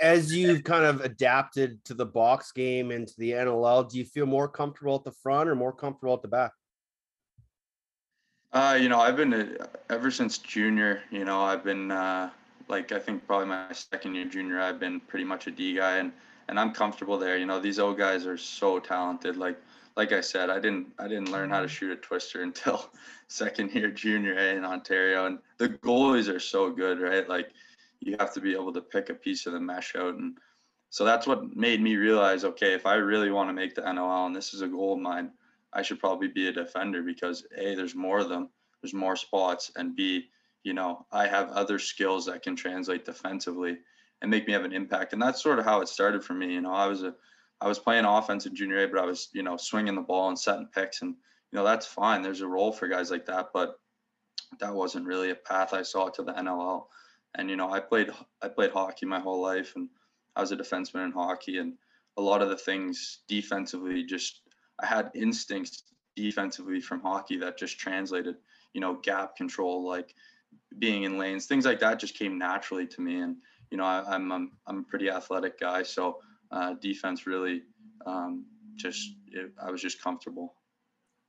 [0.00, 4.04] As you've kind of adapted to the box game and to the NLL, do you
[4.04, 6.52] feel more comfortable at the front or more comfortable at the back?
[8.56, 11.02] Uh, you know, I've been a, ever since junior.
[11.10, 12.30] You know, I've been uh,
[12.68, 14.62] like I think probably my second year junior.
[14.62, 16.10] I've been pretty much a D guy, and
[16.48, 17.36] and I'm comfortable there.
[17.36, 19.36] You know, these old guys are so talented.
[19.36, 19.58] Like
[19.94, 22.88] like I said, I didn't I didn't learn how to shoot a twister until
[23.28, 27.28] second year junior A in Ontario, and the goalies are so good, right?
[27.28, 27.50] Like
[28.00, 30.38] you have to be able to pick a piece of the mesh out, and
[30.88, 34.24] so that's what made me realize, okay, if I really want to make the NLL,
[34.24, 35.32] and this is a goal of mine,
[35.76, 38.48] I should probably be a defender because a there's more of them,
[38.80, 40.28] there's more spots, and b
[40.64, 43.76] you know I have other skills that can translate defensively
[44.22, 45.12] and make me have an impact.
[45.12, 46.54] And that's sort of how it started for me.
[46.54, 47.14] You know, I was a
[47.60, 50.28] I was playing offense in junior A, but I was you know swinging the ball
[50.28, 51.14] and setting picks, and
[51.52, 52.22] you know that's fine.
[52.22, 53.78] There's a role for guys like that, but
[54.60, 56.86] that wasn't really a path I saw to the NLL.
[57.34, 58.10] And you know, I played
[58.42, 59.90] I played hockey my whole life, and
[60.36, 61.74] I was a defenseman in hockey, and
[62.16, 64.40] a lot of the things defensively just
[64.80, 65.82] I had instincts
[66.14, 68.36] defensively from hockey that just translated.
[68.72, 70.14] You know, gap control, like
[70.78, 73.20] being in lanes, things like that just came naturally to me.
[73.20, 73.36] And
[73.70, 76.18] you know, I, am I'm I'm a pretty athletic guy, so
[76.50, 77.62] uh, defense really
[78.06, 78.44] um,
[78.76, 80.54] just it, I was just comfortable.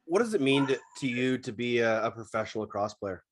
[0.06, 3.24] What does it mean to, to you to be a, a professional lacrosse player?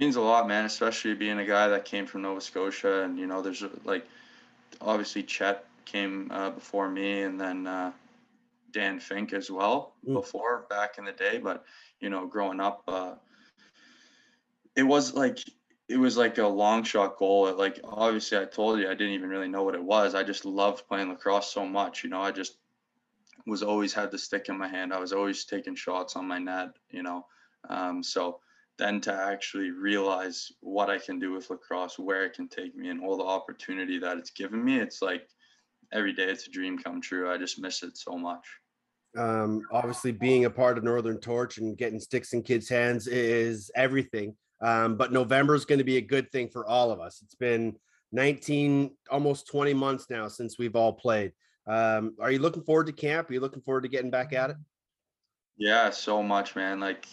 [0.00, 0.64] means a lot, man.
[0.64, 4.06] Especially being a guy that came from Nova Scotia, and you know, there's like
[4.80, 7.92] obviously Chet came uh, before me, and then uh,
[8.72, 10.14] Dan Fink as well mm.
[10.14, 11.38] before back in the day.
[11.38, 11.64] But
[12.00, 13.14] you know, growing up, uh,
[14.76, 15.38] it was like
[15.88, 17.52] it was like a long shot goal.
[17.54, 20.14] Like obviously, I told you I didn't even really know what it was.
[20.14, 22.04] I just loved playing lacrosse so much.
[22.04, 22.56] You know, I just
[23.46, 24.92] was always had the stick in my hand.
[24.92, 26.70] I was always taking shots on my net.
[26.90, 27.26] You know,
[27.68, 28.40] um, so
[28.78, 32.88] then to actually realize what I can do with lacrosse, where it can take me,
[32.88, 35.28] and all the opportunity that it's given me, it's like
[35.92, 37.30] every day it's a dream come true.
[37.30, 38.46] I just miss it so much.
[39.18, 43.70] Um, obviously, being a part of Northern Torch and getting sticks in kids' hands is
[43.74, 44.36] everything.
[44.60, 47.20] Um, but November is going to be a good thing for all of us.
[47.22, 47.76] It's been
[48.12, 51.32] 19, almost 20 months now since we've all played.
[51.66, 53.30] Um, are you looking forward to camp?
[53.30, 54.56] Are you looking forward to getting back at it?
[55.56, 56.80] Yeah, so much, man.
[56.80, 57.06] Like,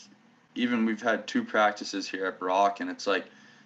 [0.55, 3.25] even we've had two practices here at Brock, and it's like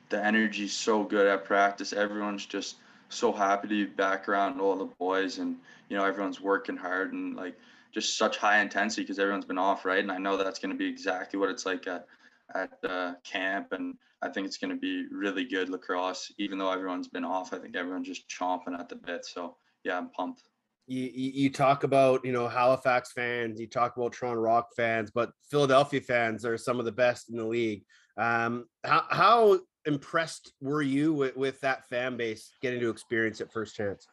[0.10, 1.94] the energy's so good at practice.
[1.94, 2.78] Everyone's just
[3.10, 5.58] so happy to be back around all the boys, and
[5.90, 7.58] you know, everyone's working hard and like
[7.94, 10.00] just such high intensity because everyone's been off, right?
[10.00, 12.06] And I know that's going to be exactly what it's like at
[12.54, 16.32] at uh, camp, and I think it's going to be really good lacrosse.
[16.38, 19.26] Even though everyone's been off, I think everyone's just chomping at the bit.
[19.26, 20.44] So yeah, I'm pumped.
[20.88, 25.32] You, you talk about you know Halifax fans, you talk about Toronto Rock fans, but
[25.50, 27.84] Philadelphia fans are some of the best in the league.
[28.18, 33.52] Um, how how impressed were you with, with that fan base getting to experience it
[33.52, 34.06] first chance?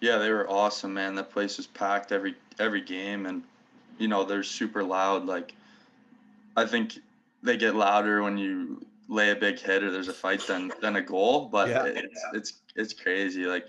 [0.00, 1.14] Yeah, they were awesome, man.
[1.16, 3.42] That place was packed every every game, and
[3.98, 5.26] you know they're super loud.
[5.26, 5.54] Like
[6.56, 6.98] I think
[7.42, 10.96] they get louder when you lay a big hit or there's a fight than than
[10.96, 11.46] a goal.
[11.46, 11.84] But yeah.
[11.86, 13.44] it's it's it's crazy.
[13.44, 13.66] Like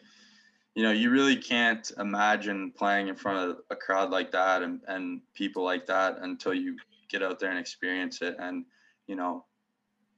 [0.75, 4.81] you know, you really can't imagine playing in front of a crowd like that and
[4.87, 6.77] and people like that until you
[7.09, 8.35] get out there and experience it.
[8.37, 8.65] And
[9.07, 9.45] you know,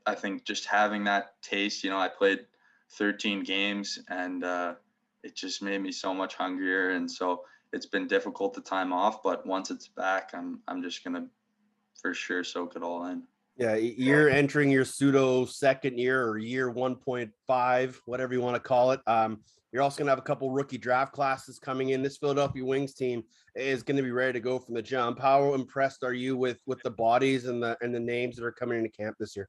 [0.06, 1.86] I think just having that taste.
[1.86, 2.40] You know, I played
[2.90, 4.44] 13 games and.
[4.44, 4.74] uh
[5.24, 7.42] it just made me so much hungrier and so
[7.74, 11.26] it's been difficult to time off but once it's back i'm i'm just gonna
[12.02, 13.24] for sure soak it all in
[13.58, 18.92] yeah, you're entering your pseudo second year or year 1.5, whatever you want to call
[18.92, 19.02] it.
[19.06, 22.02] Um, you're also going to have a couple rookie draft classes coming in.
[22.02, 23.24] This Philadelphia Wings team
[23.56, 25.20] is going to be ready to go from the jump.
[25.20, 28.52] How impressed are you with with the bodies and the and the names that are
[28.52, 29.48] coming into camp this year?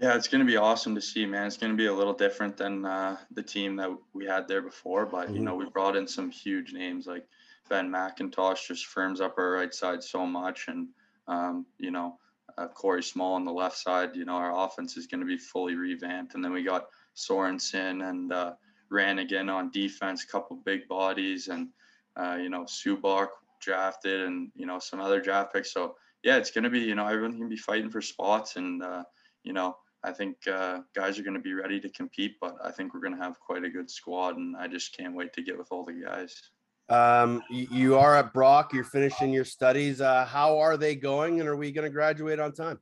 [0.00, 1.46] Yeah, it's going to be awesome to see, man.
[1.46, 4.60] It's going to be a little different than uh, the team that we had there
[4.62, 5.36] before, but mm-hmm.
[5.36, 7.26] you know, we brought in some huge names like
[7.68, 10.88] Ben McIntosh just firms up our right side so much, and
[11.28, 12.18] um, you know
[12.58, 14.14] uh, Corey Small on the left side.
[14.14, 16.34] You know, our offense is going to be fully revamped.
[16.34, 18.52] And then we got Sorensen and uh,
[18.90, 21.68] Ranigan on defense, a couple big bodies, and,
[22.16, 23.28] uh, you know, Subak
[23.60, 25.72] drafted and, you know, some other draft picks.
[25.72, 28.56] So, yeah, it's going to be, you know, everyone can be fighting for spots.
[28.56, 29.04] And, uh,
[29.42, 32.70] you know, I think uh, guys are going to be ready to compete, but I
[32.70, 34.36] think we're going to have quite a good squad.
[34.36, 36.50] And I just can't wait to get with all the guys.
[36.88, 38.74] Um, you, are at Brock.
[38.74, 40.02] You're finishing your studies.
[40.02, 42.78] Uh, how are they going, and are we going to graduate on time?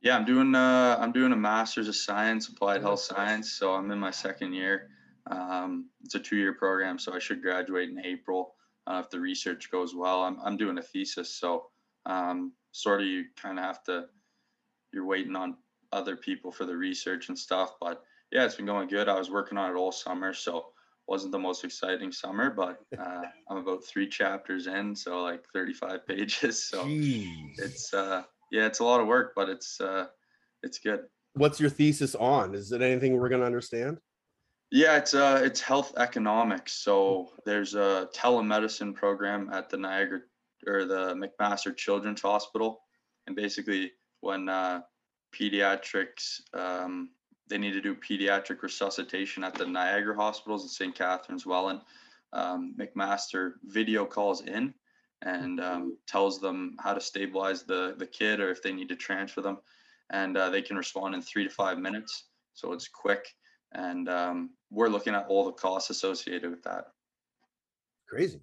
[0.00, 0.54] Yeah, I'm doing.
[0.54, 3.52] Uh, I'm doing a master's of science, applied health science.
[3.52, 4.90] So I'm in my second year.
[5.26, 8.54] Um, it's a two-year program, so I should graduate in April
[8.86, 10.22] uh, if the research goes well.
[10.22, 11.66] I'm I'm doing a thesis, so
[12.06, 14.04] um, sort of you kind of have to.
[14.92, 15.56] You're waiting on
[15.92, 19.08] other people for the research and stuff, but yeah, it's been going good.
[19.08, 20.66] I was working on it all summer, so
[21.06, 26.06] wasn't the most exciting summer, but uh, I'm about three chapters in, so like 35
[26.06, 26.64] pages.
[26.64, 27.58] So Jeez.
[27.58, 28.22] it's uh,
[28.52, 30.06] yeah, it's a lot of work, but it's uh,
[30.62, 31.00] it's good.
[31.34, 32.54] What's your thesis on?
[32.54, 33.98] Is it anything we're gonna understand?
[34.70, 36.74] Yeah, it's uh, it's health economics.
[36.74, 40.20] So there's a telemedicine program at the Niagara
[40.66, 42.82] or the McMaster Children's Hospital,
[43.26, 44.80] and basically when uh,
[45.32, 47.10] pediatrics um,
[47.48, 50.94] they need to do pediatric resuscitation at the Niagara hospitals in St.
[50.94, 51.80] Catharines, Welland.
[52.32, 54.74] Um, McMaster video calls in
[55.22, 58.96] and um, tells them how to stabilize the, the kid or if they need to
[58.96, 59.58] transfer them.
[60.10, 62.24] And uh, they can respond in three to five minutes.
[62.52, 63.34] So it's quick.
[63.72, 66.88] And um, we're looking at all the costs associated with that.
[68.08, 68.40] Crazy.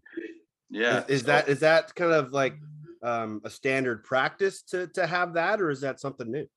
[0.69, 1.03] Yeah.
[1.03, 2.55] Is, is so, that is that kind of like
[3.01, 6.47] um, a standard practice to to have that, or is that something new?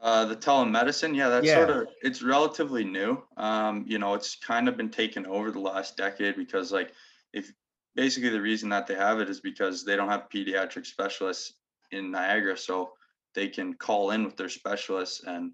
[0.00, 1.54] Uh, the telemedicine, yeah, that's yeah.
[1.54, 3.20] sort of it's relatively new.
[3.36, 6.92] Um, you know, it's kind of been taken over the last decade because, like,
[7.32, 7.52] if
[7.96, 11.54] basically the reason that they have it is because they don't have pediatric specialists
[11.90, 12.56] in Niagara.
[12.56, 12.92] So
[13.34, 15.52] they can call in with their specialists and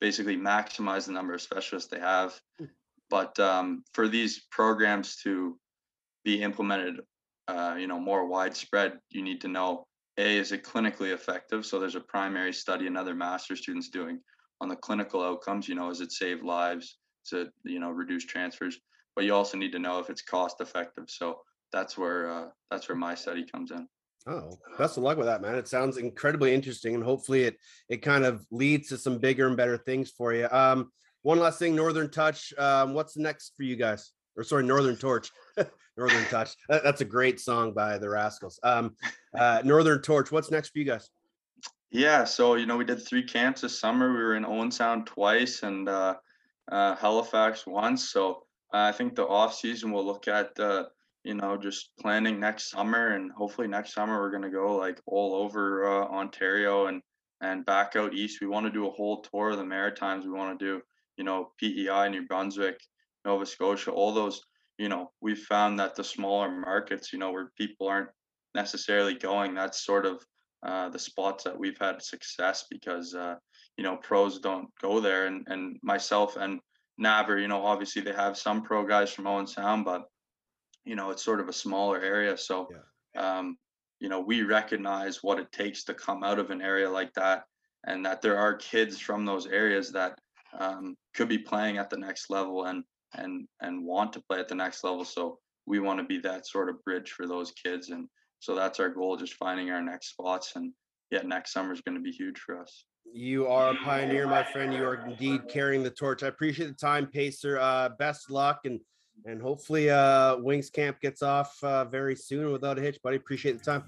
[0.00, 2.38] basically maximize the number of specialists they have.
[3.08, 5.58] But um, for these programs to
[6.22, 7.00] be implemented,
[7.48, 9.85] uh, you know, more widespread, you need to know
[10.18, 11.66] a is it clinically effective.
[11.66, 14.20] So there's a primary study another master students doing
[14.60, 15.68] on the clinical outcomes.
[15.68, 16.98] You know, is it save lives?
[17.32, 18.78] It you know reduce transfers?
[19.14, 21.04] But you also need to know if it's cost effective.
[21.08, 21.40] So
[21.72, 23.88] that's where uh, that's where my study comes in.
[24.28, 25.54] Oh, best of luck with that, man.
[25.54, 27.56] It sounds incredibly interesting, and hopefully it
[27.88, 30.48] it kind of leads to some bigger and better things for you.
[30.50, 30.90] Um,
[31.22, 32.54] one last thing, Northern Touch.
[32.58, 34.12] Um, what's next for you guys?
[34.36, 35.30] Or sorry, Northern Torch.
[35.96, 36.54] Northern Touch.
[36.68, 38.58] That's a great song by the Rascalz.
[38.62, 38.94] Um,
[39.34, 40.30] uh, Northern Torch.
[40.30, 41.10] What's next for you guys?
[41.90, 44.12] Yeah, so you know we did three camps this summer.
[44.12, 46.16] We were in Owen Sound twice and uh,
[46.70, 48.10] uh, Halifax once.
[48.10, 50.86] So I think the off season we'll look at uh,
[51.24, 55.34] you know just planning next summer and hopefully next summer we're gonna go like all
[55.34, 57.00] over uh, Ontario and
[57.40, 58.40] and back out east.
[58.40, 60.26] We want to do a whole tour of the Maritimes.
[60.26, 60.82] We want to do
[61.16, 62.80] you know PEI, New Brunswick,
[63.26, 64.40] Nova Scotia, all those.
[64.78, 68.10] You know we've found that the smaller markets, you know where people aren't
[68.54, 70.24] necessarily going, that's sort of
[70.62, 73.36] uh, the spots that we've had success because uh,
[73.76, 75.26] you know pros don't go there.
[75.26, 76.60] And and myself and
[76.98, 80.04] Naver, you know, obviously they have some pro guys from Owen Sound, but
[80.84, 82.68] you know it's sort of a smaller area, so
[83.16, 83.56] um,
[84.00, 87.44] you know we recognize what it takes to come out of an area like that,
[87.86, 90.18] and that there are kids from those areas that
[90.58, 92.64] um, could be playing at the next level.
[92.64, 92.84] And
[93.14, 95.04] and and want to play at the next level.
[95.04, 98.08] So we want to be that sort of bridge for those kids and
[98.40, 100.52] so that's our goal, just finding our next spots.
[100.56, 100.72] And
[101.10, 102.84] yeah, next summer is going to be huge for us.
[103.12, 104.74] You are a pioneer, my friend.
[104.74, 106.22] You are indeed carrying the torch.
[106.22, 107.58] I appreciate the time, Pacer.
[107.58, 108.80] Uh, best luck and
[109.24, 113.16] and hopefully uh, Wings Camp gets off uh, very soon without a hitch, buddy.
[113.16, 113.84] Appreciate the time.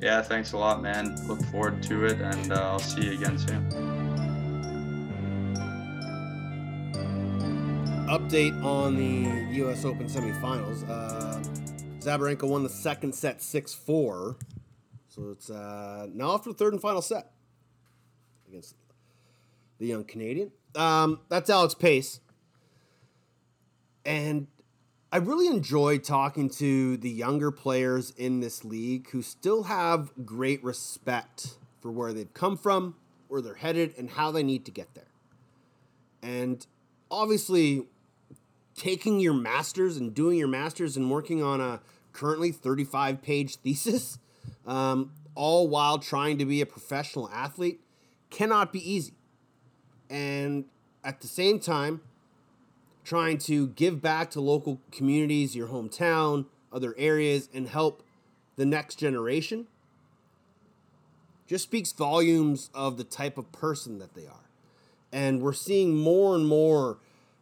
[0.00, 1.16] Yeah, thanks a lot, man.
[1.26, 3.97] Look forward to it, and uh, I'll see you again soon.
[8.08, 9.84] Update on the U.S.
[9.84, 10.88] Open semifinals.
[10.88, 11.38] Uh,
[11.98, 14.36] Sabalenka won the second set 6 4.
[15.08, 17.32] So it's uh, now off to the third and final set
[18.48, 18.76] against
[19.78, 20.52] the young Canadian.
[20.74, 22.20] Um, that's Alex Pace.
[24.06, 24.46] And
[25.12, 30.64] I really enjoy talking to the younger players in this league who still have great
[30.64, 32.94] respect for where they've come from,
[33.28, 35.12] where they're headed, and how they need to get there.
[36.22, 36.66] And
[37.10, 37.86] obviously,
[38.78, 41.80] taking your master's and doing your master's and working on a
[42.12, 44.18] currently 35 page thesis,
[44.66, 47.80] um, all while trying to be a professional athlete,
[48.30, 49.14] cannot be easy.
[50.08, 50.64] And
[51.04, 52.00] at the same time,
[53.04, 58.02] trying to give back to local communities, your hometown, other areas, and help
[58.56, 59.66] the next generation
[61.46, 64.50] just speaks volumes of the type of person that they are.
[65.10, 66.98] And we're seeing more and more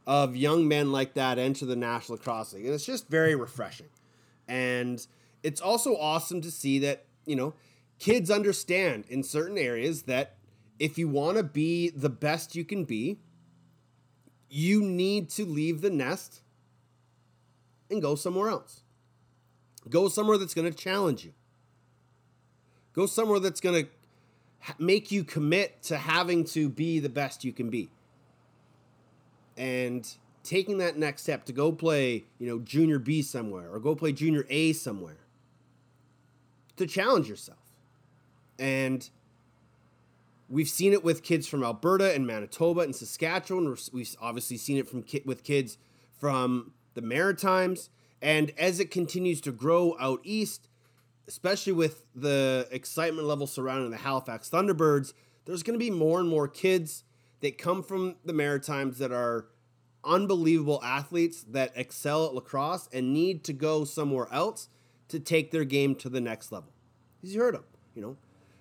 [0.07, 2.67] of young men like that enter the National Lacrosse League.
[2.67, 3.89] And it's just very refreshing.
[4.47, 5.05] And
[5.43, 7.55] it's also awesome to see that, you know,
[7.99, 10.37] kids understand in certain areas that
[10.79, 13.19] if you want to be the best you can be,
[14.49, 16.43] you need to leave the nest
[17.91, 18.83] and go somewhere else.
[19.89, 21.33] Go somewhere that's going to challenge you.
[22.93, 23.91] Go somewhere that's going to
[24.79, 27.91] make you commit to having to be the best you can be.
[29.57, 30.07] And
[30.43, 34.13] taking that next step to go play, you know, junior B somewhere or go play
[34.13, 35.19] junior A somewhere
[36.77, 37.59] to challenge yourself.
[38.59, 39.09] And
[40.49, 43.77] we've seen it with kids from Alberta and Manitoba and Saskatchewan.
[43.93, 45.79] We've obviously seen it from with kids
[46.19, 47.91] from the Maritimes.
[48.23, 50.69] And as it continues to grow out east,
[51.29, 55.13] especially with the excitement level surrounding the Halifax Thunderbirds,
[55.45, 57.05] there's going to be more and more kids
[57.41, 59.47] that come from the Maritimes that are
[60.05, 64.69] unbelievable athletes that excel at lacrosse and need to go somewhere else
[65.09, 66.73] to take their game to the next level.
[67.23, 67.65] You heard them,
[67.95, 68.17] you know.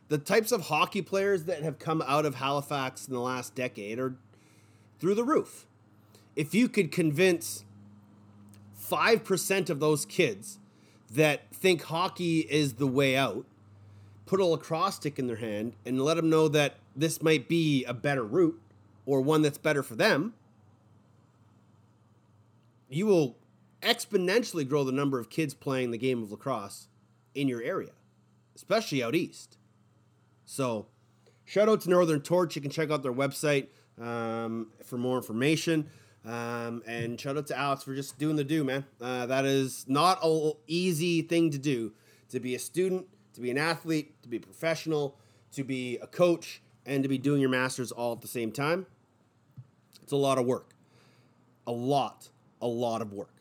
[0.08, 4.00] The types of hockey players that have come out of Halifax in the last decade
[4.00, 4.16] are
[5.00, 5.66] through the roof.
[6.36, 7.64] If you could convince
[8.80, 10.60] 5% of those kids
[11.12, 13.46] that think hockey is the way out,
[14.26, 17.84] put a lacrosse stick in their hand and let them know that this might be
[17.86, 18.60] a better route
[19.06, 20.34] or one that's better for them,
[22.90, 23.38] you will
[23.82, 26.88] exponentially grow the number of kids playing the game of lacrosse
[27.34, 27.92] in your area,
[28.56, 29.58] especially out east.
[30.46, 30.88] So,
[31.44, 32.56] shout out to Northern Torch.
[32.56, 33.68] You can check out their website
[34.02, 35.90] um, for more information.
[36.26, 38.86] Um, and shout out to Alex for just doing the do, man.
[39.00, 41.94] Uh, that is not an easy thing to do
[42.30, 45.18] to be a student, to be an athlete, to be professional,
[45.52, 48.86] to be a coach, and to be doing your masters all at the same time,
[50.06, 50.76] it's a lot of work.
[51.66, 52.30] A lot,
[52.62, 53.34] a lot of work.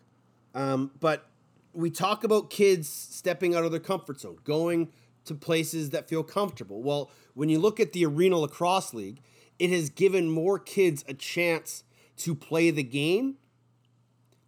[0.54, 1.28] Um, but
[1.74, 4.88] we talk about kids stepping out of their comfort zone, going
[5.26, 6.80] to places that feel comfortable.
[6.80, 9.20] Well, when you look at the Arena Lacrosse League,
[9.58, 11.84] it has given more kids a chance
[12.16, 13.36] to play the game,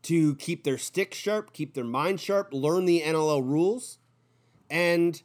[0.05, 3.99] to keep their stick sharp, keep their mind sharp, learn the NLL rules,
[4.71, 5.21] and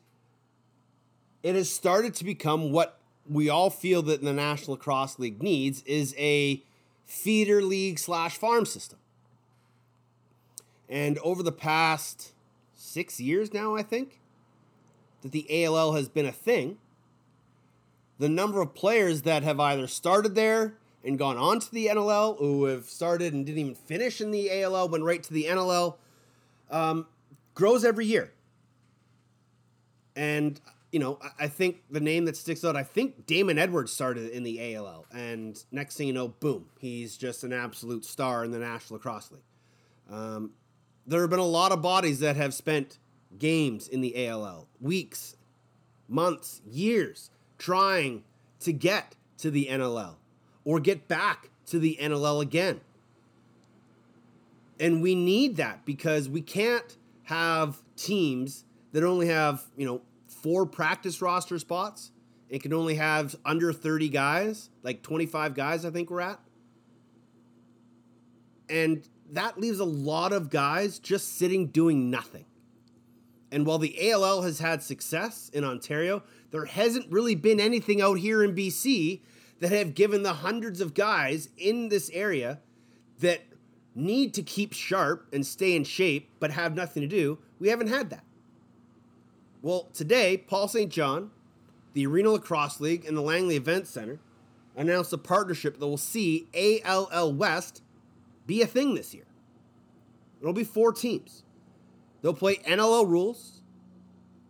[1.41, 5.83] it has started to become what we all feel that the National Lacrosse League needs
[5.83, 6.61] is a
[7.11, 8.97] feeder league slash farm system.
[10.87, 12.31] And over the past
[12.73, 14.21] six years now, I think,
[15.21, 16.77] that the ALL has been a thing,
[18.17, 22.37] the number of players that have either started there and gone on to the NLL,
[22.37, 25.95] who have started and didn't even finish in the ALL, went right to the NLL,
[26.69, 27.07] um,
[27.53, 28.31] grows every year.
[30.15, 30.59] And,
[30.91, 34.43] you know, I, think the name that sticks out, I think Damon Edwards started in
[34.43, 35.05] the ALL.
[35.13, 39.31] And next thing you know, boom, he's just an absolute star in the National Lacrosse
[39.31, 39.41] League.
[40.09, 40.51] Um,
[41.07, 42.99] there have been a lot of bodies that have spent
[43.37, 45.37] games in the ALL, weeks,
[46.09, 48.23] months, years, trying
[48.59, 50.15] to get to the NLL
[50.65, 52.81] or get back to the NLL again.
[54.79, 60.01] And we need that because we can't have teams that only have, you know,
[60.41, 62.11] four practice roster spots.
[62.49, 66.39] It can only have under 30 guys, like 25 guys, I think we're at.
[68.69, 72.45] And that leaves a lot of guys just sitting doing nothing.
[73.51, 78.17] And while the ALL has had success in Ontario, there hasn't really been anything out
[78.19, 79.21] here in BC
[79.59, 82.59] that have given the hundreds of guys in this area
[83.19, 83.41] that
[83.93, 87.37] need to keep sharp and stay in shape but have nothing to do.
[87.59, 88.23] We haven't had that.
[89.61, 90.91] Well, today, Paul St.
[90.91, 91.29] John,
[91.93, 94.19] the Arena Lacrosse League, and the Langley Event Center
[94.75, 97.83] announced a partnership that will see ALL West
[98.47, 99.25] be a thing this year.
[100.39, 101.43] It'll be four teams.
[102.21, 103.61] They'll play NLL rules,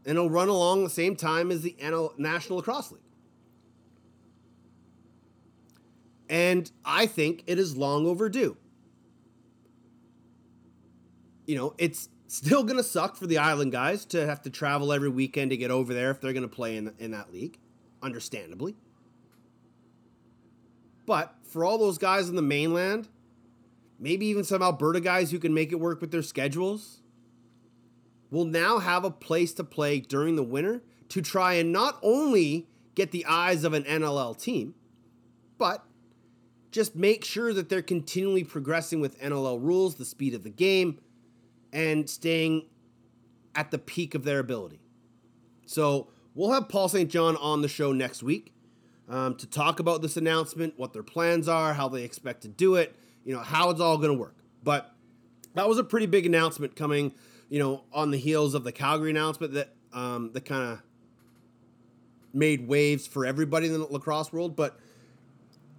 [0.06, 3.02] and it'll run along the same time as the NL, National Lacrosse League.
[6.30, 8.56] And I think it is long overdue.
[11.46, 14.94] You know, it's still going to suck for the Island guys to have to travel
[14.94, 17.58] every weekend to get over there if they're going to play in, in that league,
[18.02, 18.78] understandably.
[21.06, 23.10] But for all those guys in the mainland,
[24.00, 27.02] maybe even some Alberta guys who can make it work with their schedules,
[28.30, 32.66] will now have a place to play during the winter to try and not only
[32.96, 34.74] get the eyes of an NLL team,
[35.58, 35.84] but
[36.72, 40.98] just make sure that they're continually progressing with NLL rules, the speed of the game,
[41.74, 42.68] and staying
[43.56, 44.80] at the peak of their ability.
[45.66, 47.10] So we'll have Paul St.
[47.10, 48.54] John on the show next week
[49.10, 52.76] um, to talk about this announcement, what their plans are, how they expect to do
[52.76, 52.96] it,
[53.26, 54.36] you know, how it's all going to work.
[54.64, 54.94] But
[55.56, 57.14] that was a pretty big announcement coming,
[57.50, 60.82] you know, on the heels of the Calgary announcement that um, that kind of
[62.34, 64.56] made waves for everybody in the lacrosse world.
[64.56, 64.80] But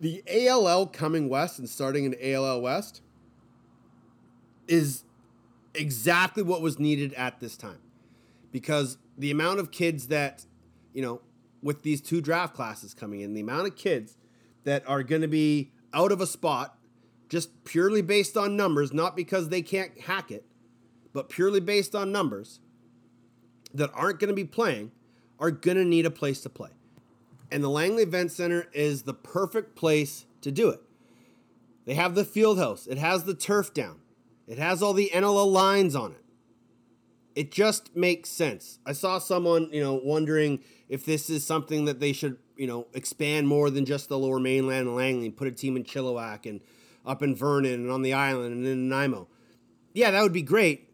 [0.01, 3.01] the ALL coming west and starting in ALL West
[4.69, 5.05] is
[5.75, 7.79] exactly what was needed at this time
[8.51, 10.45] because the amount of kids that,
[10.93, 11.21] you know,
[11.63, 14.17] with these two draft classes coming in, the amount of kids
[14.65, 16.79] that are going to be out of a spot
[17.29, 20.45] just purely based on numbers, not because they can't hack it,
[21.15, 22.61] but purely based on numbers
[23.73, 24.93] that aren't going to be playing
[25.41, 26.69] are going to need a place to play.
[27.51, 30.83] And the Langley Event Center is the perfect place to do it.
[31.87, 34.02] They have the field house, it has the turf down,
[34.53, 36.23] it has all the NLL lines on it.
[37.35, 38.81] It just makes sense.
[38.85, 42.87] I saw someone, you know, wondering if this is something that they should, you know,
[42.93, 46.45] expand more than just the lower mainland and Langley and put a team in Chilliwack
[46.45, 46.61] and
[47.07, 49.27] up in Vernon and on the island and in Nanaimo.
[49.95, 50.91] Yeah, that would be great.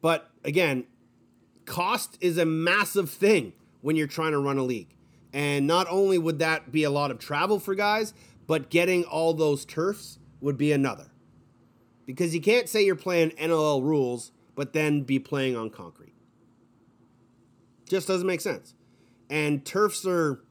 [0.00, 0.86] But again,
[1.66, 3.52] cost is a massive thing
[3.82, 4.96] when you're trying to run a league.
[5.34, 8.14] And not only would that be a lot of travel for guys,
[8.46, 11.10] but getting all those turfs would be another.
[12.06, 16.14] Because you can't say you're playing NLL rules, but then be playing on concrete.
[17.88, 18.74] Just doesn't make sense.
[19.30, 20.44] And turfs are,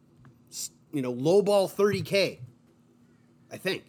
[0.92, 2.40] you know, low ball 30K,
[3.52, 3.84] I think.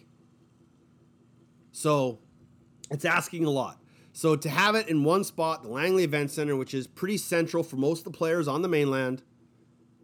[1.72, 2.20] So
[2.90, 3.80] it's asking a lot.
[4.12, 7.64] So to have it in one spot, the Langley Event Center, which is pretty central
[7.64, 9.22] for most of the players on the mainland,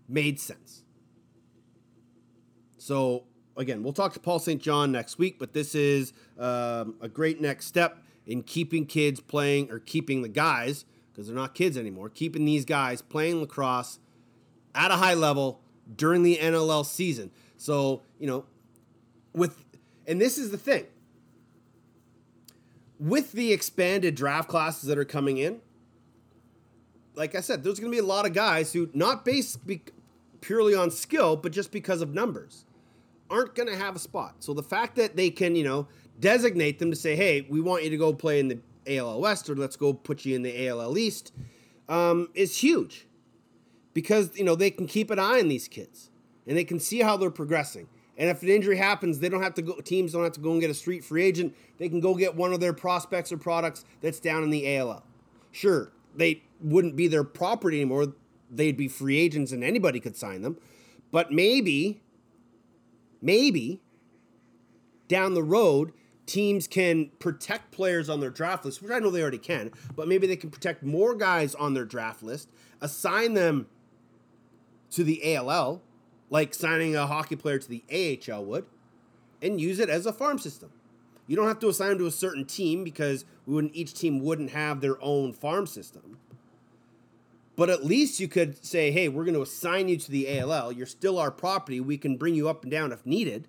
[0.08, 0.82] made sense.
[2.76, 3.24] So
[3.60, 4.60] again, we'll talk to Paul St.
[4.60, 9.70] John next week, but this is um, a great next step in keeping kids playing
[9.70, 13.98] or keeping the guys because they're not kids anymore, keeping these guys playing lacrosse
[14.74, 15.60] at a high level
[15.94, 17.30] during the NLL season.
[17.56, 18.46] So, you know,
[19.34, 19.64] with
[20.06, 20.86] and this is the thing.
[22.98, 25.60] With the expanded draft classes that are coming in,
[27.14, 29.82] like I said, there's going to be a lot of guys who not based be-
[30.40, 32.64] purely on skill, but just because of numbers,
[33.30, 34.36] aren't going to have a spot.
[34.40, 37.84] So the fact that they can, you know, designate them to say, "Hey, we want
[37.84, 38.58] you to go play in the
[38.98, 41.32] ALL West, or let's go put you in the ALL East,"
[41.88, 43.06] um, is huge
[43.94, 46.10] because you know they can keep an eye on these kids
[46.46, 47.88] and they can see how they're progressing.
[48.18, 49.80] And if an injury happens, they don't have to go.
[49.80, 51.54] Teams don't have to go and get a street free agent.
[51.78, 55.02] They can go get one of their prospects or products that's down in the ALL.
[55.52, 58.12] Sure, they wouldn't be their property anymore.
[58.50, 60.58] They'd be free agents, and anybody could sign them.
[61.10, 62.02] But maybe,
[63.20, 63.80] maybe
[65.08, 65.92] down the road,
[66.26, 69.72] teams can protect players on their draft list, which I know they already can.
[69.96, 72.48] But maybe they can protect more guys on their draft list,
[72.80, 73.66] assign them
[74.92, 75.82] to the ALL
[76.30, 78.64] like signing a hockey player to the AHL would,
[79.42, 80.70] and use it as a farm system.
[81.26, 84.22] You don't have to assign them to a certain team because we wouldn't, each team
[84.22, 86.18] wouldn't have their own farm system.
[87.60, 90.72] But at least you could say, hey, we're going to assign you to the ALL.
[90.72, 91.78] You're still our property.
[91.78, 93.48] We can bring you up and down if needed.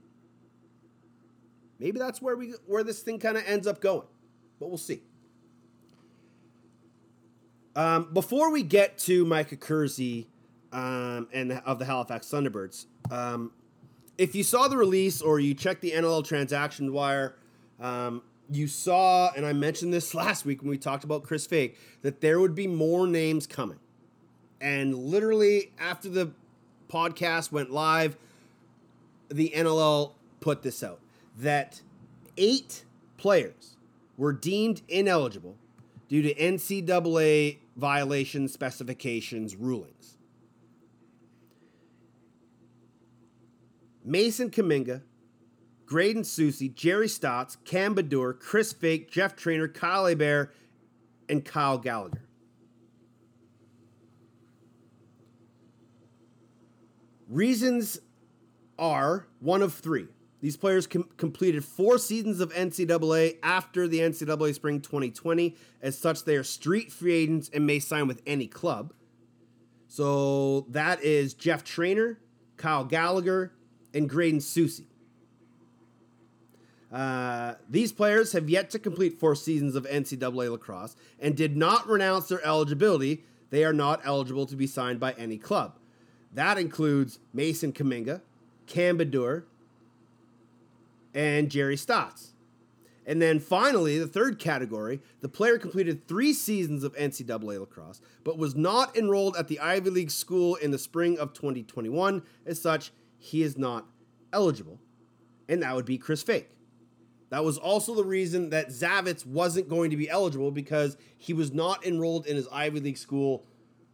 [1.80, 4.08] Maybe that's where we where this thing kind of ends up going.
[4.60, 5.04] But we'll see.
[7.74, 10.26] Um, before we get to Mike Accursi
[10.74, 12.88] um, and of the Halifax Thunderbirds.
[13.10, 13.54] Um,
[14.18, 17.38] if you saw the release or you checked the NLL transaction wire,
[17.80, 21.80] um, you saw, and I mentioned this last week when we talked about Chris Fake,
[22.02, 23.78] that there would be more names coming.
[24.62, 26.32] And literally after the
[26.88, 28.16] podcast went live,
[29.30, 31.00] the NLL put this out
[31.40, 31.82] that
[32.38, 32.86] eight
[33.18, 33.76] players
[34.18, 35.58] were deemed ineligible
[36.08, 40.18] due to NCAA violation specifications rulings.
[44.04, 45.02] Mason Kaminga,
[45.86, 50.52] Graydon Susie, Jerry Stotts, Cam Badur, Chris Fake, Jeff Trainer, Kyle Bear,
[51.30, 52.24] and Kyle Gallagher.
[57.32, 57.98] Reasons
[58.78, 60.08] are one of three.
[60.42, 65.56] These players com- completed four seasons of NCAA after the NCAA Spring 2020.
[65.82, 68.94] As such, they are street free agents and may sign with any club.
[69.88, 72.20] So that is Jeff Trainer,
[72.58, 73.54] Kyle Gallagher,
[73.94, 74.88] and Graydon Susie.
[76.92, 81.88] Uh, these players have yet to complete four seasons of NCAA lacrosse and did not
[81.88, 83.24] renounce their eligibility.
[83.52, 85.78] They are not eligible to be signed by any club.
[86.34, 88.22] That includes Mason Kaminga,
[88.68, 89.44] Cam Badur,
[91.14, 92.34] and Jerry Stotts.
[93.06, 98.38] And then finally, the third category, the player completed three seasons of NCAA lacrosse, but
[98.38, 102.22] was not enrolled at the Ivy League school in the spring of 2021.
[102.46, 103.86] As such, he is not
[104.32, 104.80] eligible.
[105.50, 106.50] And that would be Chris Fake.
[107.32, 111.54] That was also the reason that Zavitz wasn't going to be eligible because he was
[111.54, 113.46] not enrolled in his Ivy League school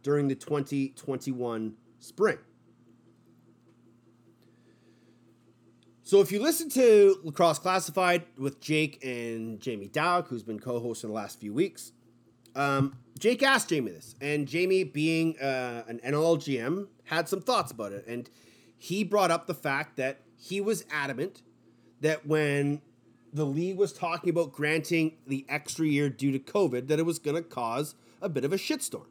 [0.02, 2.38] during the 2021 spring.
[6.02, 11.10] So if you listen to Lacrosse Classified with Jake and Jamie Dawick, who's been co-hosting
[11.10, 11.92] the last few weeks,
[12.56, 17.72] um, Jake asked Jamie this, and Jamie, being uh, an NLL GM, had some thoughts
[17.72, 18.30] about it, and
[18.78, 21.42] he brought up the fact that he was adamant
[22.00, 22.80] that when
[23.32, 27.18] the league was talking about granting the extra year due to COVID, that it was
[27.18, 29.06] going to cause a bit of a shitstorm.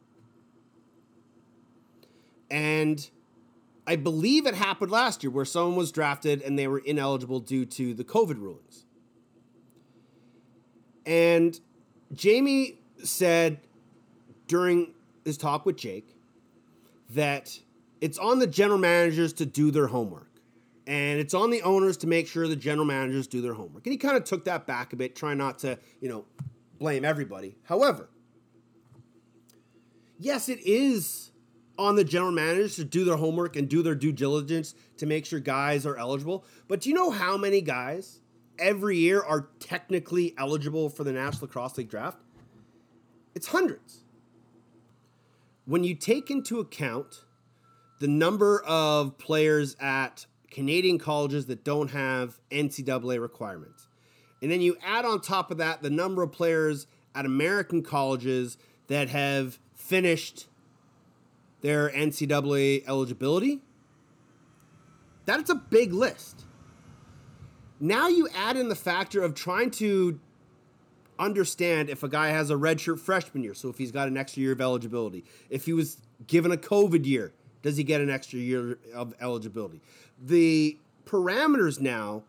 [2.50, 3.08] And
[3.86, 7.64] I believe it happened last year where someone was drafted and they were ineligible due
[7.66, 8.84] to the COVID rulings.
[11.06, 11.58] And
[12.12, 13.60] Jamie said
[14.46, 14.92] during
[15.24, 16.14] his talk with Jake
[17.10, 17.58] that
[18.00, 20.26] it's on the general managers to do their homework.
[20.86, 23.86] And it's on the owners to make sure the general managers do their homework.
[23.86, 26.24] And he kind of took that back a bit, trying not to, you know,
[26.78, 27.56] blame everybody.
[27.64, 28.08] However,
[30.18, 31.27] yes, it is
[31.78, 35.24] on the general managers to do their homework and do their due diligence to make
[35.24, 36.44] sure guys are eligible.
[36.66, 38.20] But do you know how many guys
[38.58, 42.18] every year are technically eligible for the National Lacrosse League draft?
[43.34, 44.02] It's hundreds.
[45.64, 47.24] When you take into account
[48.00, 53.86] the number of players at Canadian colleges that don't have NCAA requirements,
[54.42, 58.56] and then you add on top of that the number of players at American colleges
[58.88, 60.46] that have finished
[61.60, 63.60] their NCAA eligibility,
[65.24, 66.44] that's a big list.
[67.80, 70.18] Now you add in the factor of trying to
[71.18, 74.42] understand if a guy has a redshirt freshman year, so if he's got an extra
[74.42, 77.32] year of eligibility, if he was given a COVID year
[77.62, 79.80] does he get an extra year of eligibility?
[80.20, 82.22] The parameters now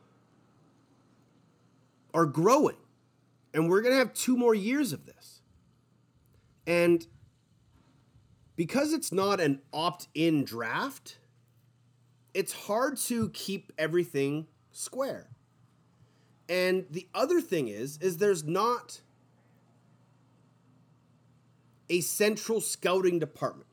[2.14, 2.78] are growing,
[3.54, 5.42] and we're going to have two more years of this.
[6.66, 7.06] And
[8.60, 11.18] because it's not an opt in draft,
[12.34, 15.28] it's hard to keep everything square.
[16.50, 19.00] And the other thing is is there's not
[21.90, 23.70] a central scouting department.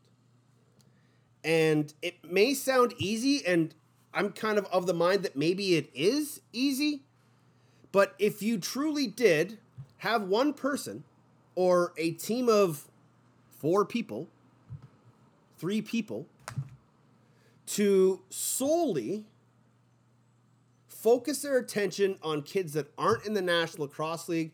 [1.43, 3.75] And it may sound easy and
[4.15, 7.03] I'm kind of of the mind that maybe it is easy,
[7.91, 9.59] but if you truly did
[9.99, 11.03] have one person
[11.57, 12.87] or a team of
[13.51, 14.29] four people,
[15.59, 16.27] three people
[17.67, 19.25] to solely
[20.89, 24.53] focus their attention on kids that aren't in the National Lacrosse League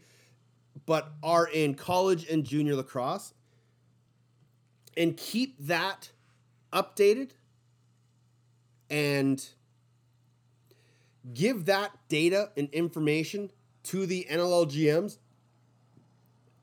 [0.86, 3.34] but are in college and junior lacrosse
[4.96, 6.10] and keep that
[6.72, 7.30] updated
[8.90, 9.48] and
[11.32, 13.50] give that data and information
[13.84, 15.18] to the NLL GMs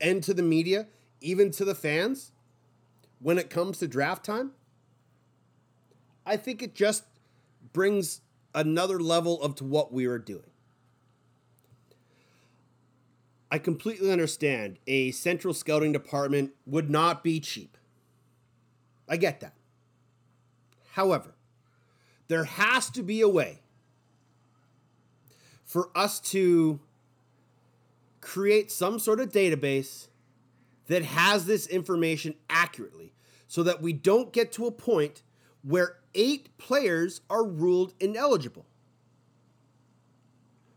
[0.00, 0.86] and to the media,
[1.20, 2.32] even to the fans
[3.20, 4.52] when it comes to draft time.
[6.26, 7.04] I think it just
[7.72, 8.20] brings
[8.54, 10.50] another level of to what we are doing.
[13.50, 17.76] I completely understand a central scouting department would not be cheap.
[19.08, 19.54] I get that.
[20.92, 21.34] However,
[22.28, 23.60] there has to be a way
[25.64, 26.80] for us to
[28.20, 30.08] create some sort of database
[30.90, 33.12] that has this information accurately
[33.46, 35.22] so that we don't get to a point
[35.62, 38.66] where eight players are ruled ineligible.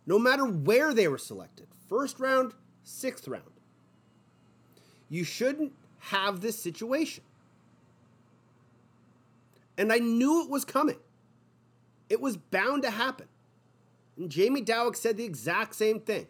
[0.06, 2.54] No matter where they were selected first round,
[2.84, 3.60] sixth round.
[5.10, 7.24] You shouldn't have this situation.
[9.80, 11.00] And I knew it was coming.
[12.08, 13.30] It was bound to happen.
[14.16, 16.28] And Jamie Dawick said the exact same thing.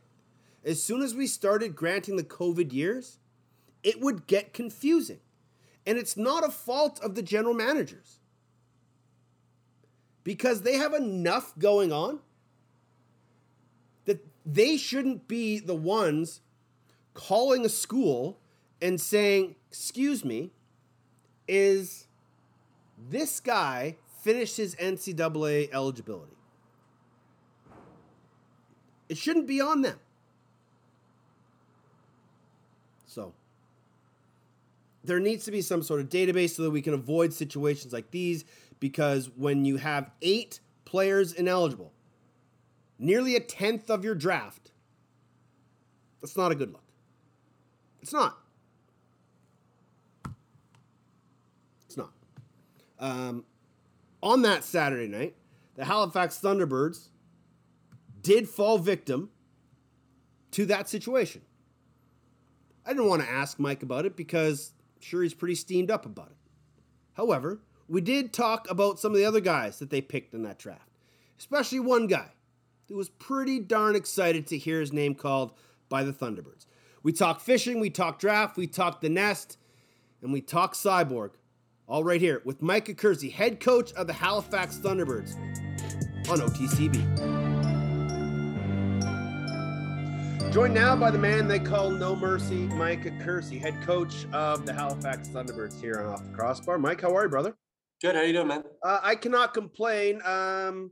[0.64, 3.20] As soon as we started granting the COVID years,
[3.84, 5.20] it would get confusing.
[5.86, 8.20] And it's not a fault of the general managers
[10.24, 12.20] because they have enough going on
[14.06, 16.42] that they shouldn't be the ones
[17.14, 18.40] calling a school
[18.82, 20.52] and saying, Excuse me,
[21.48, 22.08] is
[23.10, 26.38] this guy finished his NCAA eligibility?
[29.10, 30.00] It shouldn't be on them.
[33.06, 33.34] So,
[35.04, 38.12] there needs to be some sort of database so that we can avoid situations like
[38.12, 38.46] these
[38.80, 41.92] because when you have eight players ineligible,
[42.98, 44.72] nearly a tenth of your draft,
[46.22, 46.84] that's not a good look.
[48.02, 48.38] It's not.
[51.86, 52.12] It's not.
[53.00, 53.46] Um,
[54.22, 55.36] on that Saturday night,
[55.76, 57.10] the Halifax Thunderbirds
[58.22, 59.30] did fall victim
[60.52, 61.42] to that situation.
[62.86, 64.74] I didn't want to ask Mike about it because
[65.04, 66.38] sure he's pretty steamed up about it.
[67.14, 70.58] However, we did talk about some of the other guys that they picked in that
[70.58, 70.90] draft,
[71.38, 72.32] especially one guy
[72.88, 75.54] who was pretty darn excited to hear his name called
[75.90, 76.66] by the Thunderbirds.
[77.04, 79.58] We talked fishing, we talked draft, we talked the nest,
[80.22, 81.32] and we talked cyborg.
[81.86, 85.36] All right here with Mike Accursi, head coach of the Halifax Thunderbirds
[86.30, 87.43] on OTCB.
[90.54, 94.72] Joined now by the man they call No Mercy, Mike Accursi, head coach of the
[94.72, 96.78] Halifax Thunderbirds here on Off the Crossbar.
[96.78, 97.56] Mike, how are you, brother?
[98.04, 98.16] Good.
[98.16, 98.64] How you doing, man?
[98.84, 100.22] Uh, I cannot complain.
[100.24, 100.92] Um,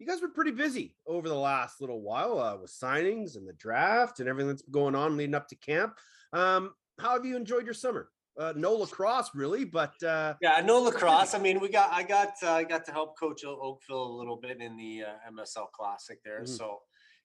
[0.00, 3.52] you guys were pretty busy over the last little while uh, with signings and the
[3.52, 5.94] draft and everything that's going on leading up to camp.
[6.32, 8.08] Um, how have you enjoyed your summer?
[8.36, 11.34] Uh, no lacrosse, really, but uh, Yeah, no lacrosse.
[11.34, 14.36] I mean, we got I got uh, I got to help coach Oakville a little
[14.36, 16.40] bit in the uh, MSL Classic there.
[16.42, 16.48] Mhm.
[16.48, 16.80] So,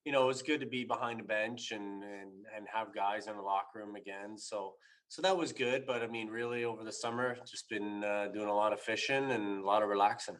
[0.06, 3.28] you know, it was good to be behind a bench and and and have guys
[3.28, 4.38] in the locker room again.
[4.38, 4.74] So
[5.08, 5.86] so that was good.
[5.86, 9.32] But I mean, really over the summer, just been uh, doing a lot of fishing
[9.32, 10.38] and a lot of relaxing.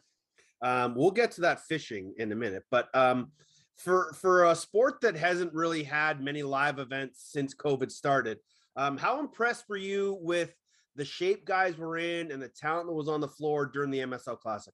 [0.62, 3.32] Um, we'll get to that fishing in a minute, but um,
[3.76, 8.38] for for a sport that hasn't really had many live events since COVID started,
[8.76, 10.54] um, how impressed were you with
[10.96, 13.98] the shape guys were in and the talent that was on the floor during the
[13.98, 14.72] MSL Classic?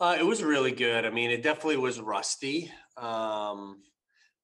[0.00, 1.04] Uh, it was really good.
[1.04, 2.70] I mean, it definitely was rusty,
[3.00, 3.78] um,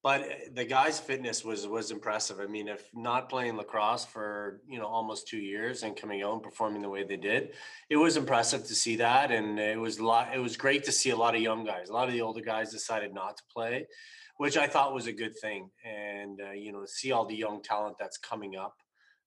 [0.05, 2.39] but uh, the guys' fitness was was impressive.
[2.39, 6.33] I mean, if not playing lacrosse for you know almost two years and coming out
[6.33, 7.53] and performing the way they did,
[7.89, 10.29] it was impressive to see that, and it was a lot.
[10.35, 11.89] It was great to see a lot of young guys.
[11.89, 13.87] A lot of the older guys decided not to play,
[14.37, 15.71] which I thought was a good thing.
[15.83, 18.75] And uh, you know, see all the young talent that's coming up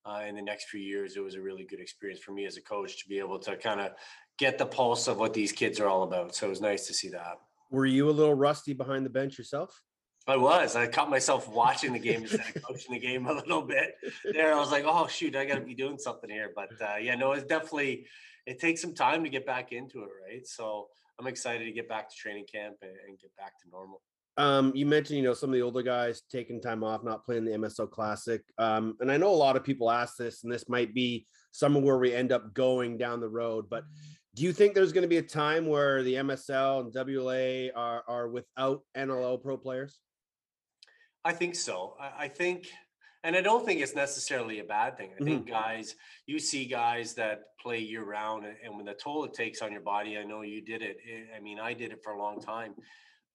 [0.06, 2.56] uh, in the next few years, it was a really good experience for me as
[2.56, 3.92] a coach to be able to kind of
[4.38, 6.36] get the pulse of what these kids are all about.
[6.36, 7.38] So it was nice to see that.
[7.70, 9.82] Were you a little rusty behind the bench yourself?
[10.26, 10.76] I was.
[10.76, 13.94] I caught myself watching the game instead of coaching the game a little bit.
[14.30, 16.96] There, I was like, "Oh shoot, I got to be doing something here." But uh,
[17.00, 18.06] yeah, no, it's definitely
[18.46, 20.46] it takes some time to get back into it, right?
[20.46, 20.88] So
[21.18, 24.02] I'm excited to get back to training camp and, and get back to normal.
[24.36, 27.44] Um, you mentioned, you know, some of the older guys taking time off, not playing
[27.44, 28.40] the MSL Classic.
[28.56, 31.82] Um, and I know a lot of people ask this, and this might be somewhere
[31.82, 33.66] where we end up going down the road.
[33.68, 33.82] But
[34.34, 38.04] do you think there's going to be a time where the MSL and WLA are
[38.06, 39.98] are without NLL pro players?
[41.24, 41.94] I think so.
[42.00, 42.68] I, I think,
[43.24, 45.10] and I don't think it's necessarily a bad thing.
[45.20, 45.50] I think Mm-hmm.
[45.52, 45.94] guys,
[46.26, 49.72] you see guys that play year round, and, and when the toll it takes on
[49.72, 50.98] your body, I know you did it.
[51.10, 52.74] eh, I mean, I did it for a long time.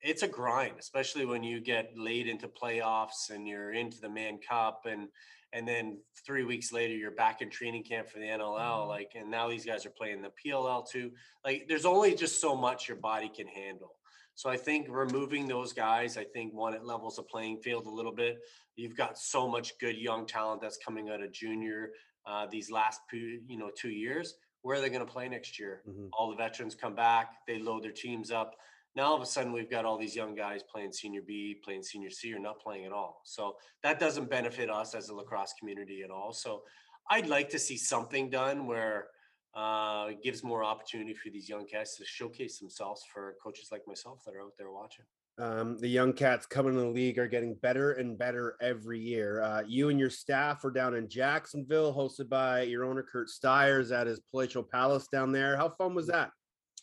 [0.01, 4.39] It's a grind, especially when you get late into playoffs and you're into the Mann
[4.47, 5.07] Cup, and
[5.53, 8.87] and then three weeks later you're back in training camp for the NLL.
[8.87, 11.11] Like, and now these guys are playing the PLL too.
[11.45, 13.95] Like, there's only just so much your body can handle.
[14.35, 17.89] So I think removing those guys, I think one it levels the playing field a
[17.89, 18.39] little bit.
[18.75, 21.91] You've got so much good young talent that's coming out of junior
[22.25, 24.35] uh, these last two, you know two years.
[24.61, 25.83] Where are they going to play next year?
[25.87, 26.09] Mhm.
[26.13, 28.55] All the veterans come back, they load their teams up.
[28.95, 31.83] Now all of a sudden we've got all these young guys playing senior B, playing
[31.83, 33.21] senior C, or not playing at all.
[33.25, 36.31] So that doesn't benefit us as a lacrosse community at all.
[36.31, 36.61] So
[37.09, 39.07] I'd like to see something done where
[39.55, 43.81] uh, it gives more opportunity for these young cats to showcase themselves for coaches like
[43.87, 45.05] myself that are out there watching.
[45.39, 49.41] Um, the young cats coming in the league are getting better and better every year.
[49.41, 53.91] Uh, you and your staff are down in Jacksonville, hosted by your owner Curt Styres
[53.91, 55.57] at his palatial palace down there.
[55.57, 56.29] How fun was that?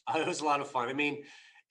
[0.08, 0.88] Uh, It was a lot of fun.
[0.88, 1.22] I mean,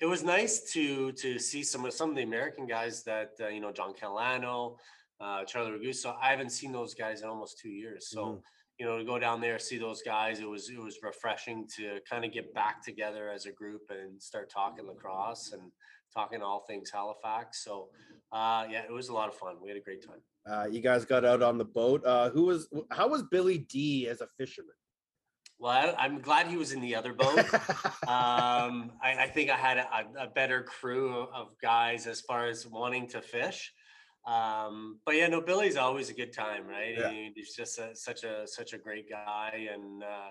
[0.02, 3.48] it was nice to to see some of some of the American guys that uh,
[3.48, 4.78] you know John Calano,
[5.20, 6.16] uh, Charlie Raguso.
[6.22, 8.10] I haven't seen those guys in almost two years.
[8.10, 8.42] So Mhm.
[8.80, 12.00] you know to go down there see those guys, it was it was refreshing to
[12.10, 15.72] kind of get back together as a group and start talking lacrosse and
[16.14, 17.64] talking all things Halifax.
[17.64, 17.90] So
[18.32, 19.56] uh, yeah, it was a lot of fun.
[19.62, 20.22] We had a great time.
[20.50, 22.04] Uh, you guys got out on the boat.
[22.06, 22.68] Uh, who was?
[22.92, 24.79] How was Billy D as a fisherman?
[25.60, 27.40] Well, I, I'm glad he was in the other boat.
[28.08, 29.88] um, I, I think I had a,
[30.18, 33.74] a better crew of guys as far as wanting to fish.
[34.26, 36.96] Um, but yeah, no, Billy's always a good time, right?
[36.98, 37.10] Yeah.
[37.12, 40.30] He- he's just a, such a such a great guy, and uh,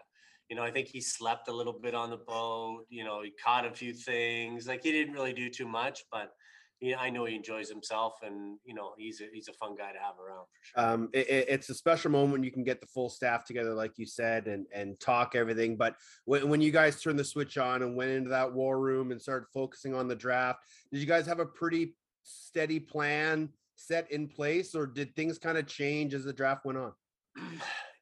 [0.49, 2.85] you know, I think he slept a little bit on the boat.
[2.89, 4.67] You know, he caught a few things.
[4.67, 6.33] Like he didn't really do too much, but
[6.81, 9.93] yeah, I know he enjoys himself, and you know, he's a he's a fun guy
[9.93, 10.91] to have around for sure.
[10.95, 13.75] um, it, it- it's a special moment when you can get the full staff together,
[13.75, 15.77] like you said, and and talk everything.
[15.77, 19.11] But when, when you guys turned the switch on and went into that war room
[19.11, 20.61] and started focusing on the draft,
[20.93, 25.59] did you guys have a pretty steady plan set in place, or did things kind
[25.59, 26.93] of change as the draft went on?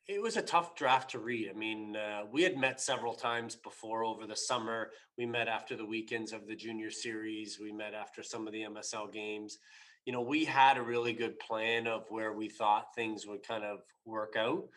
[0.08, 1.50] It was a tough draft to read.
[1.50, 4.90] I mean, uh, we had met several times before over the summer.
[5.18, 7.58] We met after the weekends of the junior series.
[7.60, 9.58] We met after some of the MSL games.
[10.04, 13.64] You know, we had a really good plan of where we thought things would kind
[13.64, 14.68] of work out.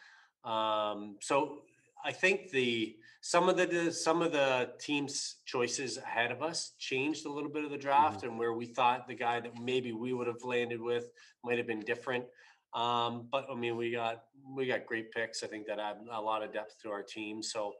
[0.51, 1.61] Um, so
[2.03, 6.71] I think the some of the the- some of the teams' choices ahead of us
[6.79, 9.91] changed a little bit of the draft, and where we thought the guy that maybe
[9.91, 11.11] we would have landed with
[11.43, 12.25] might have been different.
[12.73, 14.23] Um, but I mean, we got
[14.55, 15.43] we got great picks.
[15.43, 17.41] I think that add a lot of depth to our team.
[17.41, 17.73] So,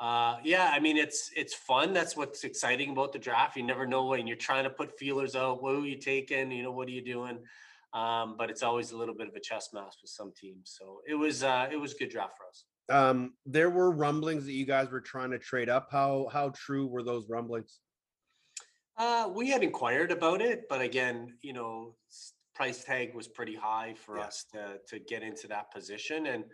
[0.00, 1.92] uh, yeah, I mean, it's it's fun.
[1.92, 3.56] That's what's exciting about the draft.
[3.56, 5.62] You never know when you're trying to put feelers out.
[5.62, 6.50] What are you taking?
[6.50, 7.38] You know, what are you doing?
[7.94, 10.76] Um, but it's always a little bit of a chess match with some teams.
[10.78, 12.64] So it was uh, it was a good draft for us.
[12.88, 15.88] Um, there were rumblings that you guys were trying to trade up.
[15.90, 17.78] How how true were those rumblings?
[18.96, 21.94] Uh, we had inquired about it, but again, you know,
[22.54, 24.24] price tag was pretty high for Yeah.
[24.24, 26.26] us to to get into that position.
[26.26, 26.44] And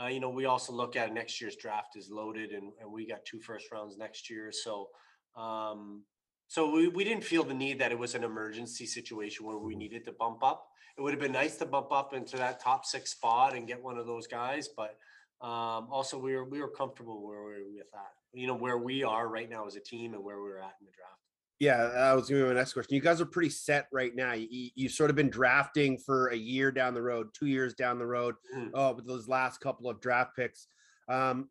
[0.00, 3.06] uh, you know, we also look at next year's draft is loaded, and, and we
[3.06, 4.52] got two first rounds next year.
[4.52, 4.88] So,
[5.36, 6.04] um,
[6.46, 9.74] so we, we didn't feel the need that it was an emergency situation where we
[9.74, 10.66] needed to bump up.
[10.96, 13.82] It would have been nice to bump up into that top six spot and get
[13.82, 14.96] one of those guys, but
[15.40, 18.12] um, also we were we were comfortable where we were with that.
[18.32, 20.76] You know, where we are right now as a team and where we we're at
[20.80, 21.19] in the draft.
[21.60, 22.94] Yeah, that was gonna be my next question.
[22.94, 24.32] You guys are pretty set right now.
[24.32, 27.74] You, you you've sort of been drafting for a year down the road, two years
[27.74, 28.36] down the road.
[28.56, 28.70] Mhm.
[28.72, 30.66] Oh, with those last couple of draft picks.
[31.06, 31.50] Um,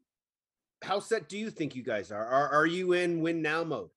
[0.81, 2.25] how set do you think you guys are?
[2.25, 3.91] Are are you in win now mode?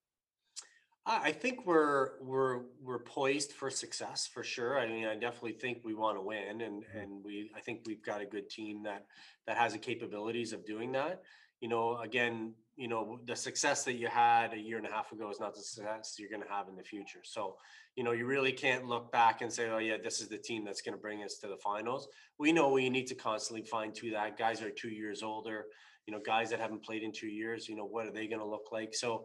[1.06, 4.78] I I think we're we're we're poised for success for sure.
[4.78, 8.02] I mean, I definitely think we want to win, and and we I think we've
[8.04, 9.06] got a good team that
[9.46, 11.22] that has the capabilities of doing that.
[11.62, 15.12] You know, again, you know, the success that you had a year and a half
[15.12, 17.22] ago is not the success you're going to have in the future.
[17.22, 17.56] So,
[17.96, 20.64] you know, you really can't look back and say, oh yeah, this is the team
[20.64, 22.08] that's going to bring us to the finals.
[22.38, 24.38] We know we need to constantly fine tune that.
[24.38, 25.66] Guys are two years older.
[26.06, 28.40] you know, guys that haven't played in two years, you know, what are they going
[28.40, 28.94] to look like?
[28.94, 29.24] So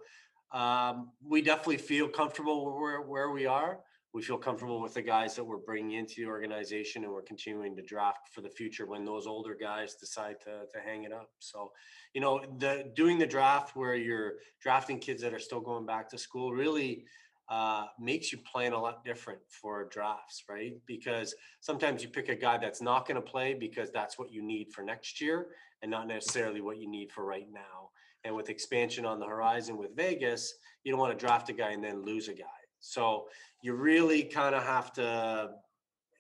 [0.54, 3.80] um, we definitely feel comfortable where, where we are.
[4.18, 7.76] We feel comfortable with the guys that we're bringing into the organization and we're continuing
[7.76, 11.30] to draft for the future when those older guys decide to, to hang it up.
[11.38, 11.72] So,
[12.16, 16.10] you know, the doing the draft where you're drafting kids that are still going back
[16.10, 17.06] to school really
[17.48, 20.74] uh, makes you plan a lot different for drafts, right?
[20.88, 24.42] Because sometimes you pick a guy that's not going to play because that's what you
[24.42, 25.50] need for next year
[25.84, 27.92] and not necessarily what you need for right now.
[28.24, 31.70] And with expansion on the horizon with Vegas, you don't want to draft a guy
[31.70, 32.57] and then lose a guy.
[32.80, 33.28] So
[33.62, 35.52] you really kind of have to.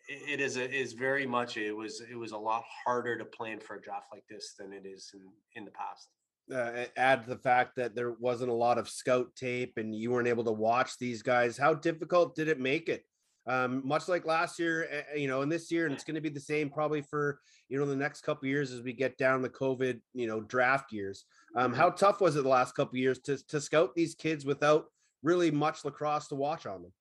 [0.09, 3.59] It is a, is very much it was it was a lot harder to plan
[3.59, 5.19] for a draft like this than it is in
[5.55, 6.07] in the past
[6.53, 10.27] uh, add the fact that there wasn't a lot of scout tape and you weren't
[10.27, 11.57] able to watch these guys.
[11.57, 13.03] How difficult did it make it?
[13.47, 16.21] Um, much like last year, uh, you know, and this year, and it's going to
[16.21, 17.39] be the same probably for
[17.69, 20.91] you know the next couple years as we get down the COVID, you know, draft
[20.91, 21.23] years.
[21.55, 24.87] Um, how tough was it the last couple years to to scout these kids without
[25.23, 26.93] really much lacrosse to watch on them?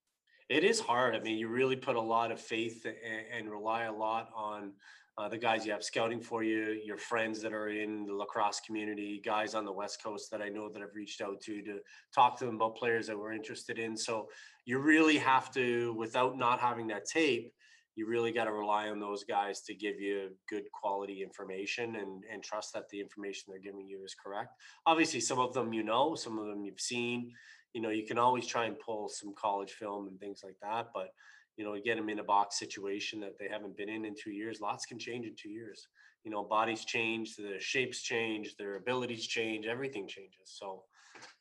[0.49, 1.17] It is hard.
[1.17, 2.95] I mean, you really put a lot of faith and,
[3.33, 4.73] and rely a lot on
[5.19, 8.61] uh, the guys you have scouting for you, your friends that are in the lacrosse
[8.61, 11.79] community, guys on the West Coast that I know that I've reached out to to
[12.15, 13.97] talk to them about players that we're interested in.
[13.97, 14.29] So
[14.67, 17.53] you really have to, without not having that tape,
[17.97, 22.25] you really got to rely on those guys to give you good quality information and,
[22.31, 24.51] and trust that the information they're giving you is correct.
[24.85, 27.33] Obviously, some of them you know, some of them you've seen.
[27.77, 30.87] You know, you can always try and pull some college film and things like that,
[30.95, 31.11] but
[31.59, 34.31] you know, get them in a box situation that they haven't been in in two
[34.31, 34.63] years.
[34.63, 35.87] Lots can change in two years.
[36.25, 40.47] You know, bodies change, the shapes change, their abilities change, everything changes.
[40.47, 40.85] So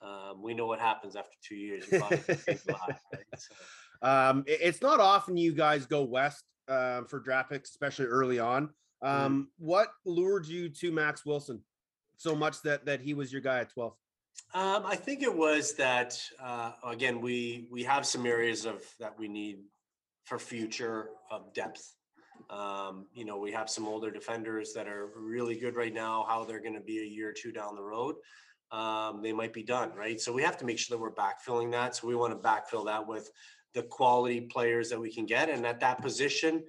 [0.01, 1.85] um, we know what happens after two years.
[1.87, 3.25] Body right?
[3.37, 3.55] so.
[4.01, 8.67] um, it's not often you guys go west uh, for draft picks, especially early on.
[9.01, 9.25] Mm-hmm.
[9.25, 9.45] Um, mm.
[9.57, 11.61] What lured you to Max Wilson
[12.17, 13.95] so much that that he was your guy at twelve?
[14.53, 19.17] Um, I think it was that uh, again we we have some areas of that
[19.19, 19.59] we need
[20.23, 21.95] for future of depth.
[22.49, 26.25] Um, you know, we have some older defenders that are really good right now.
[26.27, 28.15] How they're going to be a year or two down the road,
[28.71, 30.19] um, they might be done, right?
[30.19, 31.95] So we have to make sure that we're backfilling that.
[31.95, 33.29] So we want to backfill that with
[33.73, 36.63] the quality players that we can get, and at that position,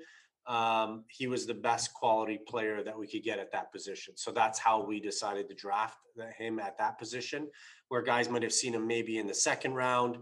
[0.46, 4.14] um, he was the best quality player that we could get at that position.
[4.16, 5.98] So that's how we decided to draft
[6.38, 7.48] him at that position,
[7.88, 10.18] where guys might have seen him maybe in the second round.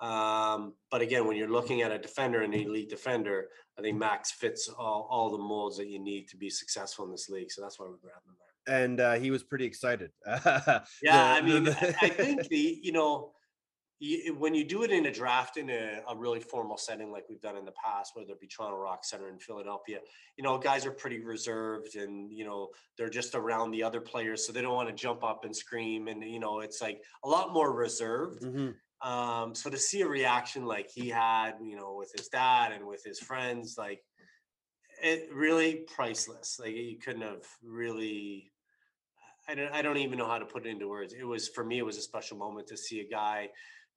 [0.00, 3.48] Um, but again, when you're looking at a defender, an elite defender,
[3.78, 7.10] I think Max fits all, all the molds that you need to be successful in
[7.10, 7.50] this league.
[7.50, 8.82] So that's why we grabbed him there.
[8.82, 10.10] And uh, he was pretty excited.
[10.26, 13.32] yeah, the, I mean, I think the you know
[14.00, 17.24] you, when you do it in a draft in a, a, really formal setting like
[17.28, 19.98] we've done in the past, whether it be Toronto Rock Center in Philadelphia,
[20.36, 24.46] you know, guys are pretty reserved and you know they're just around the other players,
[24.46, 27.28] so they don't want to jump up and scream, and you know it's like a
[27.28, 28.42] lot more reserved.
[28.42, 29.08] Mm-hmm.
[29.08, 32.84] Um, so to see a reaction like he had, you know, with his dad and
[32.84, 34.02] with his friends, like
[35.02, 36.58] it really priceless.
[36.60, 38.52] Like you couldn't have really.
[39.48, 39.72] I don't.
[39.72, 41.14] I don't even know how to put it into words.
[41.18, 41.78] It was for me.
[41.78, 43.48] It was a special moment to see a guy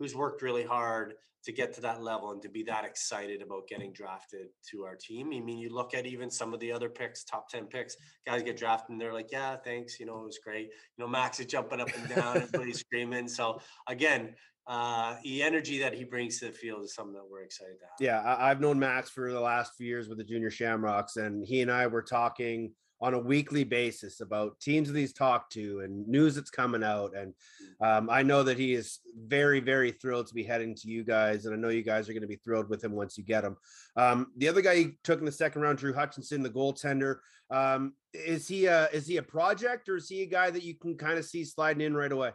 [0.01, 3.67] who's worked really hard to get to that level and to be that excited about
[3.67, 5.27] getting drafted to our team.
[5.27, 7.95] I mean, you look at even some of the other picks, top 10 picks,
[8.25, 9.99] guys get drafted and they're like, yeah, thanks.
[9.99, 10.69] You know, it was great.
[10.97, 13.27] You know, Max is jumping up and down and everybody's screaming.
[13.27, 14.33] So again,
[14.65, 17.85] uh, the energy that he brings to the field is something that we're excited to
[17.85, 17.95] have.
[17.99, 21.45] Yeah, I- have known Max for the last few years with the Junior Shamrocks, and
[21.45, 25.79] he and I were talking on a weekly basis about teams that he's talked to
[25.79, 27.15] and news that's coming out.
[27.15, 27.33] And
[27.81, 31.45] um, I know that he is very, very thrilled to be heading to you guys,
[31.45, 33.43] and I know you guys are going to be thrilled with him once you get
[33.43, 33.57] him.
[33.95, 37.17] Um, the other guy he took in the second round, Drew Hutchinson, the goaltender.
[37.49, 40.75] Um, is he a is he a project or is he a guy that you
[40.75, 42.31] can kind of see sliding in right away?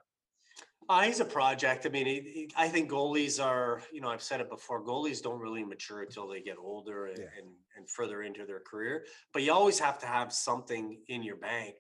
[0.88, 1.84] Uh, he's a project.
[1.86, 5.20] I mean, he, he, I think goalies are, you know, I've said it before, goalies
[5.22, 7.24] don't really mature until they get older and, yeah.
[7.38, 9.04] and, and further into their career.
[9.32, 11.76] But you always have to have something in your bank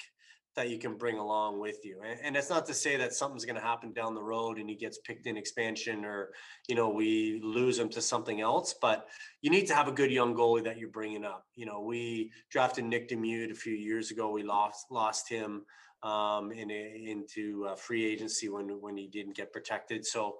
[0.56, 2.00] that you can bring along with you.
[2.04, 4.68] And, and that's not to say that something's going to happen down the road and
[4.68, 6.30] he gets picked in expansion or,
[6.66, 8.74] you know, we lose him to something else.
[8.80, 9.06] But
[9.42, 11.44] you need to have a good young goalie that you're bringing up.
[11.54, 14.30] You know, we drafted Nick Demude a few years ago.
[14.30, 15.66] We lost lost him
[16.02, 20.06] um, in a, into free agency when when he didn't get protected.
[20.06, 20.36] So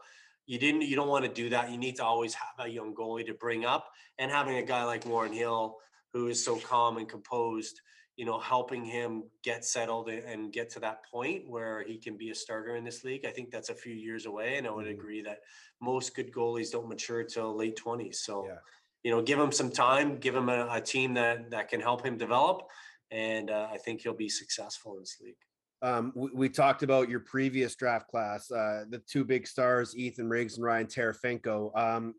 [0.47, 1.71] you didn't you don't want to do that.
[1.71, 4.85] You need to always have a young goalie to bring up, and having a guy
[4.85, 5.77] like Warren Hill
[6.13, 7.81] who is so calm and composed,
[8.17, 12.31] you know, helping him get settled and get to that point where he can be
[12.31, 13.27] a starter in this league.
[13.27, 15.01] I think that's a few years away, and I would mm-hmm.
[15.01, 15.41] agree that
[15.81, 18.21] most good goalies don't mature till late twenties.
[18.21, 18.47] So.
[18.47, 18.59] Yeah.
[19.05, 22.05] You know, give him some time, give him a, a team that that can help
[22.05, 22.67] him develop,
[23.11, 25.37] and uh, I think he'll be successful in this league.
[25.83, 30.29] Um, we, we talked about your previous draft class, uh, the two big stars, Ethan
[30.29, 31.77] Riggs and Ryan Terefenko.
[31.79, 32.15] Um,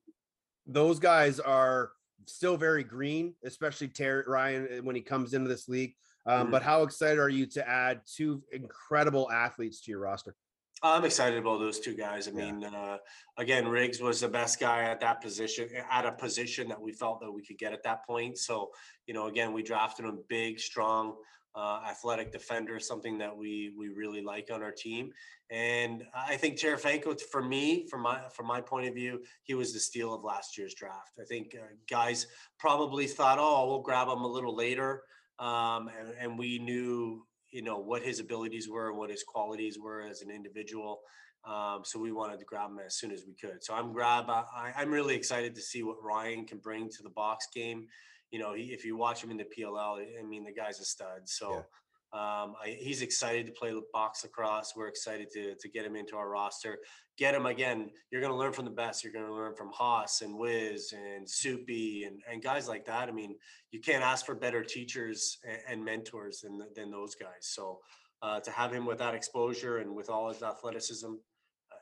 [0.65, 1.91] those guys are
[2.25, 5.93] still very green, especially Ter- Ryan when he comes into this league.
[6.25, 6.51] Um, Mhm.
[6.51, 10.35] But how excited are you to add two incredible athletes to your roster?
[10.83, 12.27] I'm excited about those two guys.
[12.27, 12.51] I Yeah.
[12.51, 12.97] mean, uh,
[13.37, 17.19] again, Riggs was the best guy at that position, at a position that we felt
[17.21, 18.37] that we could get at that point.
[18.37, 18.71] So,
[19.07, 21.17] you know, again, we drafted him big, strong,
[21.55, 25.11] uh, athletic defender, something that we we really like on our team.
[25.49, 29.73] And I think Terefenko, for me, from my from my point of view, he was
[29.73, 31.13] the steal of last year's draft.
[31.19, 32.27] I think uh, guys
[32.59, 35.03] probably thought, oh, we'll grab him a little later,
[35.39, 37.25] um, and, and we knew
[37.57, 41.01] you know what his abilities were, what his qualities were as an individual.
[41.43, 43.63] Um, so we wanted to grab him as soon as we could.
[43.63, 44.29] So I'm grab.
[44.29, 47.87] I, I'm really excited to see what Ryan can bring to the box game.
[48.29, 50.85] You know, he, if you watch him in the PLL, I mean, the guy's a
[50.85, 51.21] stud.
[51.25, 51.65] So
[52.13, 54.73] um, I, he's excited to play box lacrosse.
[54.75, 56.77] We're excited to to get him into our roster.
[57.17, 57.89] Get him again.
[58.11, 59.03] You're going to learn from the best.
[59.03, 63.09] You're going to learn from Haas and Wiz and Soupy and, and guys like that.
[63.09, 63.35] I mean,
[63.71, 67.41] you can't ask for better teachers and, and mentors than than those guys.
[67.41, 67.79] So
[68.21, 71.13] uh, to have him with that exposure and with all his athleticism,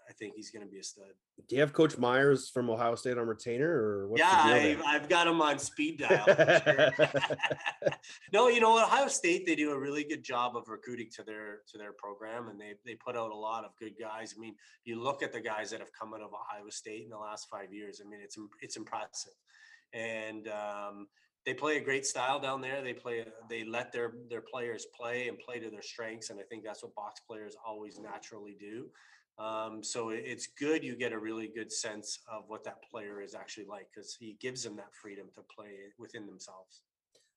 [0.08, 1.06] I think he's going to be a stud.
[1.48, 4.82] Do you have Coach Myers from Ohio State on retainer, or what's yeah, I've.
[4.86, 6.26] I've got him on speed dial.
[8.34, 8.78] no, you know?
[8.78, 12.50] Ohio State they do a really good job of recruiting to their to their program,
[12.50, 14.36] and they they put out a lot of good guys.
[14.38, 17.10] I mean, you look at the guys that have come out of Ohio State in
[17.10, 18.02] the last five years.
[18.04, 19.34] I mean, it's it's impressive,
[19.94, 21.08] and um,
[21.46, 22.82] they play a great style down there.
[22.82, 26.44] They play they let their their players play and play to their strengths, and I
[26.44, 28.88] think that's what box players always naturally do.
[29.38, 33.22] Um, so it- it's good you get a really good sense of what that player
[33.22, 36.82] is actually like because he gives them that freedom to play within themselves.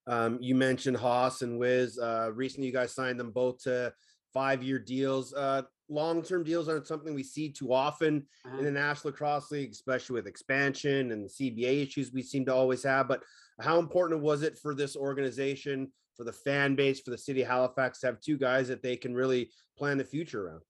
[0.07, 1.99] Um, you mentioned Haas and Wiz.
[1.99, 3.93] Uh, recently, you guys signed them both to
[4.33, 5.35] five-year deals.
[5.35, 8.27] Uh, long-term deals aren't something we see too often
[8.59, 12.83] in the National Lacrosse League, especially with expansion and CBA issues we seem to always
[12.85, 13.09] have.
[13.09, 13.23] But
[13.61, 17.49] how important was it for this organization, for the fan base, for the city of
[17.49, 20.63] Halifax to have two guys that they can really plan the future around?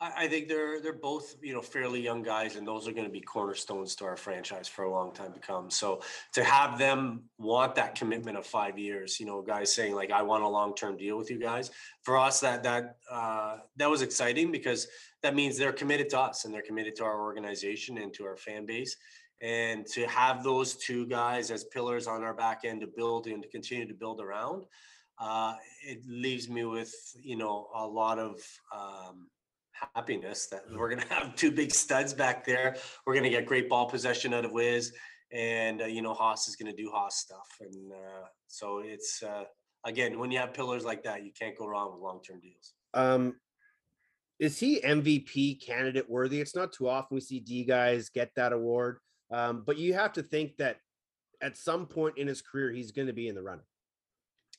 [0.00, 3.06] I, I think they're they're both you know fairly young guys, and those are going
[3.06, 5.70] to be cornerstones to our franchise for a long time to come.
[5.70, 6.02] So
[6.34, 10.22] to have them want that commitment of five years, you know, guys saying like, "I
[10.22, 11.70] want a long term deal with you guys,"
[12.02, 14.86] for us that that uh, that was exciting because
[15.22, 18.36] that means they're committed to us and they're committed to our organization and to our
[18.36, 18.96] fan base.
[19.42, 23.42] And to have those two guys as pillars on our back end to build and
[23.42, 24.64] to continue to build around,
[25.18, 25.54] uh,
[25.86, 28.40] it leaves me with you know a lot of
[28.74, 29.28] um,
[29.94, 32.76] happiness that we're going to have two big studs back there.
[33.06, 34.92] We're going to get great ball possession out of Wiz,
[35.32, 39.22] and uh, you know Haas is going to do Haas stuff, and uh, so it's
[39.22, 39.44] uh,
[39.84, 42.74] again when you have pillars like that, you can't go wrong with long term deals.
[42.94, 43.36] Um,
[44.38, 46.40] is he MVP candidate worthy?
[46.40, 48.98] It's not too often we see D guys get that award,
[49.30, 50.78] um, but you have to think that
[51.42, 53.64] at some point in his career he's going to be in the running.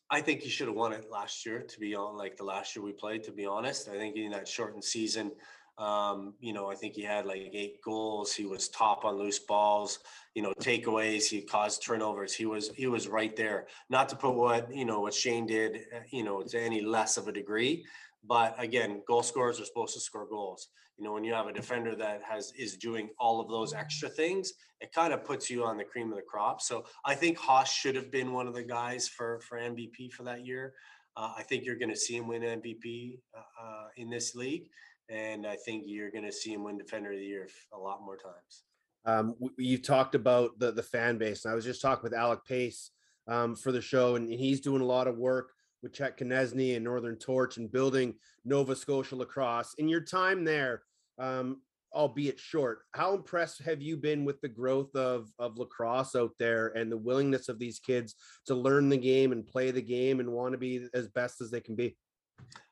[0.10, 1.60] I think he should have won it last year.
[1.62, 3.24] To be on, like the last year we played.
[3.24, 5.32] To be honest, I think in that shortened season,
[5.78, 8.34] um, you know, I think he had like eight goals.
[8.34, 10.00] He was top on loose balls.
[10.34, 11.26] You know, takeaways.
[11.26, 12.34] He caused turnovers.
[12.34, 13.68] He was he was right there.
[13.90, 17.18] Not to put what you know what Shane did, uh, you know, to any less
[17.18, 17.86] of a degree.
[18.24, 20.68] But again, goal scorers are supposed to score goals.
[20.98, 24.10] You know, when you have a defender that has is doing all of those extra
[24.10, 26.62] things, it kind of puts you on the cream of the crop.
[26.62, 30.24] So I think Haas should have been one of the guys for for MVP for
[30.24, 30.74] that year.
[31.16, 34.70] Uh, I think you're going to see him win MVP uh, uh, in this league,
[35.10, 38.04] and I think you're going to see him win Defender of the Year a lot
[38.04, 38.64] more times.
[39.06, 42.40] Um, you talked about the the fan base, and I was just talking with Alec
[42.46, 42.92] Pace
[43.28, 46.84] um, for the show, and he's doing a lot of work with Chet Koneczny and
[46.84, 49.74] Northern Torch and building Nova Scotia lacrosse.
[49.78, 50.84] In your time there,
[51.20, 51.62] um,
[51.94, 56.68] albeit short, how impressed have you been with the growth of of lacrosse out there
[56.68, 60.32] and the willingness of these kids to learn the game and play the game and
[60.32, 61.96] want to be as best as they can be?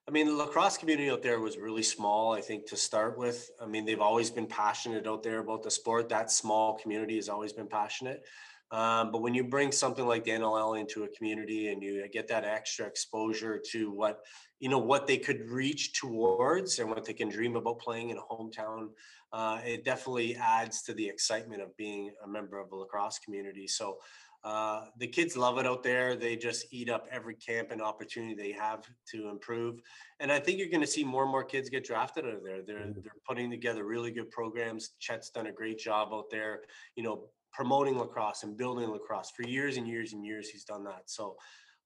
[0.07, 3.49] I mean, the lacrosse community out there was really small, I think, to start with.
[3.59, 6.09] I mean, they've always been passionate out there about the sport.
[6.09, 8.23] That small community has always been passionate.
[8.71, 12.27] Um, but when you bring something like the NLL into a community and you get
[12.29, 14.21] that extra exposure to what
[14.59, 18.17] you know what they could reach towards and what they can dream about playing in
[18.17, 18.87] a hometown,
[19.33, 23.67] uh, it definitely adds to the excitement of being a member of a lacrosse community.
[23.67, 23.97] So
[24.45, 26.15] uh, the kids love it out there.
[26.15, 29.81] They just eat up every camp and opportunity they have to improve.
[30.19, 32.43] And I think you're going to see more and more kids get drafted out of
[32.43, 32.61] there.
[32.61, 34.91] They're they're putting together really good programs.
[34.99, 36.61] Chet's done a great job out there.
[36.95, 37.23] You know,
[37.55, 40.49] promoting lacrosse and building lacrosse for years and years and years.
[40.49, 41.03] He's done that.
[41.05, 41.37] So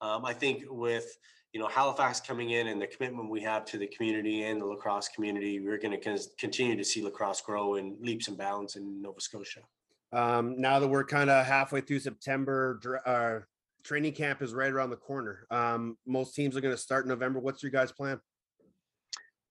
[0.01, 1.07] Um, I think with
[1.53, 4.65] you know Halifax coming in and the commitment we have to the community and the
[4.65, 9.01] lacrosse community, we're going to continue to see lacrosse grow in leaps and bounds in
[9.01, 9.61] Nova Scotia.
[10.13, 13.45] Um, now that we're kind of halfway through September, uh,
[13.83, 15.45] training camp is right around the corner.
[15.51, 17.39] Um, most teams are going to start in November.
[17.39, 18.19] What's your guys' plan?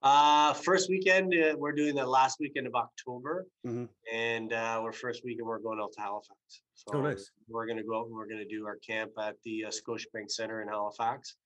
[0.03, 3.89] Uh, first weekend, uh, we're doing the last weekend of October, Mhm.
[4.13, 6.63] and uh, we're first weekend we're going out to Halifax.
[6.75, 7.33] So Oh, nice.
[7.49, 10.63] we're gonna go out and we're gonna do our camp at the uh, Scotiabank Center
[10.63, 11.37] in Halifax,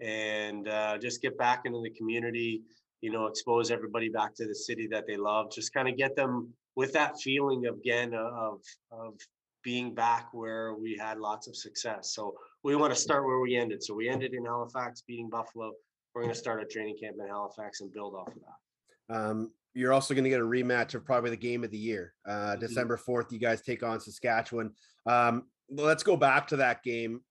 [0.00, 2.62] and uh, just get back into the community.
[3.00, 5.50] You know, expose everybody back to the city that they love.
[5.50, 9.18] Just kind of get them with that feeling again of of
[9.62, 12.12] being back where we had lots of success.
[12.12, 13.82] So we want to start where we ended.
[13.82, 15.72] So we ended in Halifax, beating Buffalo.
[16.14, 19.14] We're going to start a training camp in Halifax and build off of that.
[19.16, 22.14] Um, you're also going to get a rematch of probably the game of the year.
[22.26, 22.60] Uh, Mhm.
[22.60, 24.72] December 4th, you guys take on Saskatchewan.
[25.06, 27.24] Um, let's go back to that game.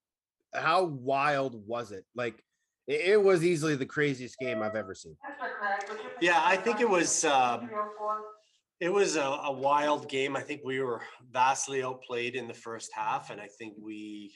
[0.54, 2.06] How wild was it?
[2.14, 2.44] Like,
[2.88, 5.16] it, it was easily the craziest game I've ever seen.
[6.20, 7.24] Yeah, I think it was.
[7.24, 7.70] Um,
[8.82, 10.36] it was a, a wild game.
[10.36, 11.02] I think we were
[11.32, 14.34] vastly outplayed in the first half, and I think we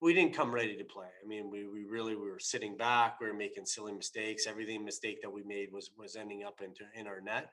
[0.00, 1.08] we didn't come ready to play.
[1.22, 3.20] I mean, we we really we were sitting back.
[3.20, 4.46] We were making silly mistakes.
[4.46, 7.50] Everything mistake that we made was was ending up into in our net.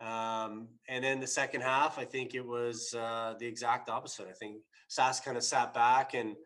[0.00, 4.28] Um, and then the second half, I think it was uh, the exact opposite.
[4.28, 6.36] I think Sass kind of sat back and,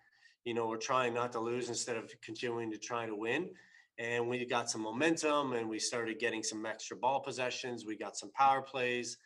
[0.44, 3.50] you know, we're trying not to lose instead of continuing to try to win.
[3.98, 7.84] And we got some momentum and we started getting some extra ball possessions.
[7.84, 9.18] We got some power plays.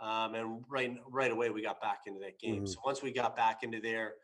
[0.00, 2.62] Um, and right right away we got back into that game.
[2.62, 2.68] Mhm.
[2.68, 4.14] So once we got back into there,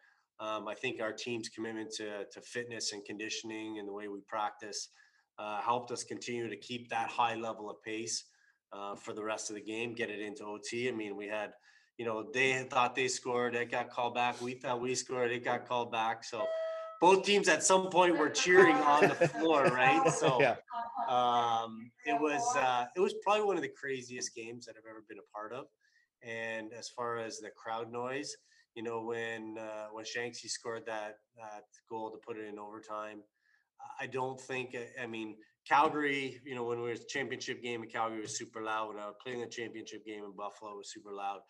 [0.41, 4.21] um, I think our team's commitment to, to fitness and conditioning and the way we
[4.27, 4.91] practice
[5.39, 8.25] uh, helped us continue to keep that high level of pace
[8.73, 10.89] uh, for the rest of the game, get it into OT.
[10.89, 11.53] I mean, we had,
[11.97, 14.41] you know, they thought they scored, it got called back.
[14.41, 16.25] We thought we scored, it got called back.
[16.25, 16.45] So
[17.01, 20.03] both teams at some point were cheering on the floor, right?
[20.13, 20.57] So yeah.
[21.09, 25.05] um, it was uh, it was probably one of the craziest games that I've ever
[25.09, 25.67] been a part of.
[26.23, 28.37] And as far as the crowd noise,
[28.79, 33.25] you know, when uh, when Shanksy scored that that goal to put it in overtime,
[34.01, 34.77] I don't think.
[35.03, 35.35] I mean,
[35.69, 36.41] Calgary.
[36.45, 38.91] You know, when we was championship game in Calgary was super loud.
[38.91, 41.41] When I was playing the championship game in Buffalo was super loud.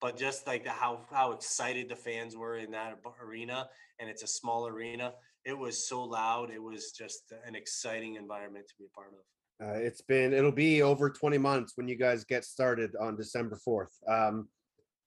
[0.00, 3.68] But just like the how how excited the fans were in that arena,
[4.00, 5.12] and it's a small arena,
[5.44, 6.50] it was so loud.
[6.50, 9.68] It was just an exciting environment to be a part of.
[9.68, 13.58] Uh, it's been it'll be over 20 months when you guys get started on December
[13.68, 13.92] 4th.
[14.08, 14.48] Um,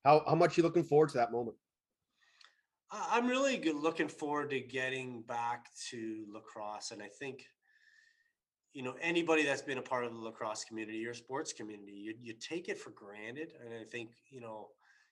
[0.06, 1.58] how how much you looking forward to that moment?
[2.92, 7.46] I'm really looking forward to getting back to lacrosse, and I think,
[8.74, 12.16] you know, anybody that's been a part of the lacrosse community or sports community, you
[12.22, 14.70] you take it for granted, and I think you know,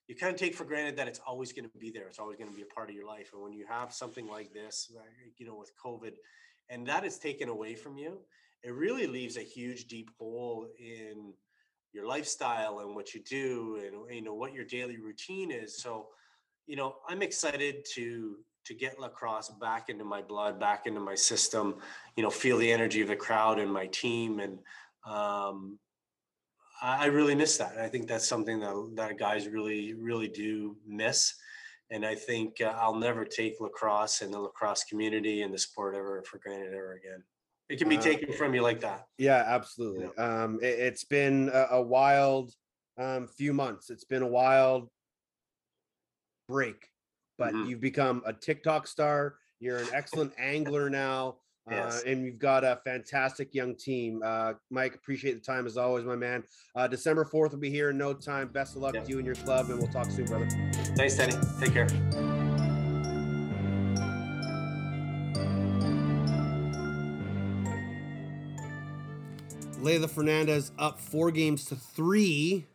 [0.07, 2.07] you kind of take for granted that it's always going to be there.
[2.07, 4.27] It's always going to be a part of your life, and when you have something
[4.27, 5.01] like this, uh,
[5.37, 6.13] you know, with COVID,
[6.69, 8.19] and that is taken away from you,
[8.61, 11.33] it really leaves a huge deep hole in
[11.93, 15.81] your lifestyle and what you do, and you know what your daily routine is.
[15.81, 16.09] So
[16.69, 21.15] you know, I'm excited to to get lacrosse back into my blood, back into my
[21.15, 21.75] system.
[22.15, 24.59] You know, feel the energy of the crowd and my team, and
[25.03, 25.79] um,
[26.79, 27.79] I, I really miss that.
[27.79, 31.33] I think that's something that that guys really really do miss.
[31.89, 35.95] And I think uh, I'll never take lacrosse and the lacrosse community and the sport
[35.95, 37.23] ever for granted ever again.
[37.67, 38.03] It can be Wow.
[38.03, 39.07] taken from you like that.
[39.17, 40.15] Yeah, absolutely.
[40.15, 42.53] Um, it, has been a, a wild
[42.99, 43.89] um, few months.
[43.89, 44.91] It's been a wild
[46.49, 46.89] break,
[47.37, 47.69] but Mhm.
[47.69, 49.35] you've become a TikTok star.
[49.59, 52.03] You're an excellent angler now, uh, Yes.
[52.05, 54.21] and you've got a fantastic young team.
[54.25, 56.43] Uh, Mike, appreciate the time as always, my man.
[56.75, 58.47] Uh, December 4th will be here in no time.
[58.49, 60.47] Best of luck to you and your club, and we'll talk soon, brother.
[60.97, 61.35] Thanks, Danny.
[61.59, 61.87] Take care.
[69.81, 72.65] Leylah Fernandez up four games to three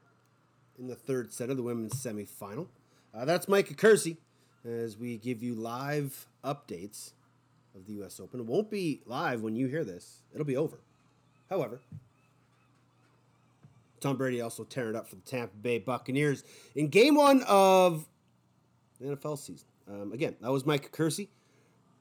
[0.78, 2.68] in the third set of the women's semifinal.
[3.16, 4.16] Uh, that's Mike Accursi
[4.64, 7.12] as we give you live updates
[7.74, 8.18] of the U.S.
[8.18, 8.40] Open.
[8.40, 10.80] It won't be live when you hear this, it'll be over.
[11.48, 11.80] However,
[14.00, 16.42] Tom Brady also tearing up for the Tampa Bay Buccaneers
[16.74, 18.08] in game one of
[19.00, 19.66] the NFL season.
[19.88, 21.28] Um, again, that was Mike Accursi,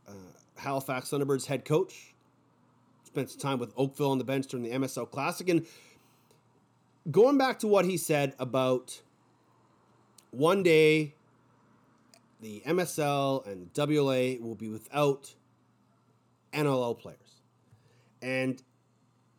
[0.07, 0.11] uh,
[0.56, 2.14] Halifax Thunderbirds head coach
[3.14, 5.48] spent some time with Oakville on the bench during the MSL Classic.
[5.48, 5.68] And
[7.11, 9.02] going back to what he said about
[10.34, 11.14] one day
[12.41, 15.34] the MSL and WLA will be without
[16.53, 17.41] NLL players.
[18.22, 18.61] And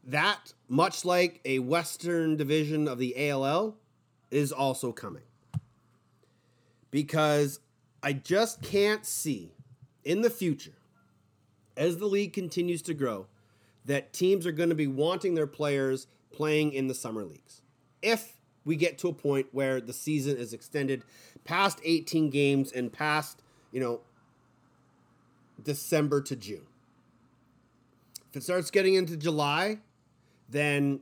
[0.05, 3.77] that, much like a Western division of the ALL,
[4.31, 5.23] is also coming.
[6.91, 7.61] Because
[8.03, 9.53] I just can't see
[10.05, 10.75] in the future
[11.77, 13.27] as the league continues to grow,
[13.85, 17.63] that teams are going to be wanting their players playing in the summer leagues.
[18.03, 18.35] If
[18.65, 21.05] we get to a point where the season is extended
[21.45, 23.43] past 18 games and past,
[23.73, 24.01] you know,
[25.63, 26.67] December to June.
[28.31, 29.79] If it starts getting into July,
[30.49, 31.01] then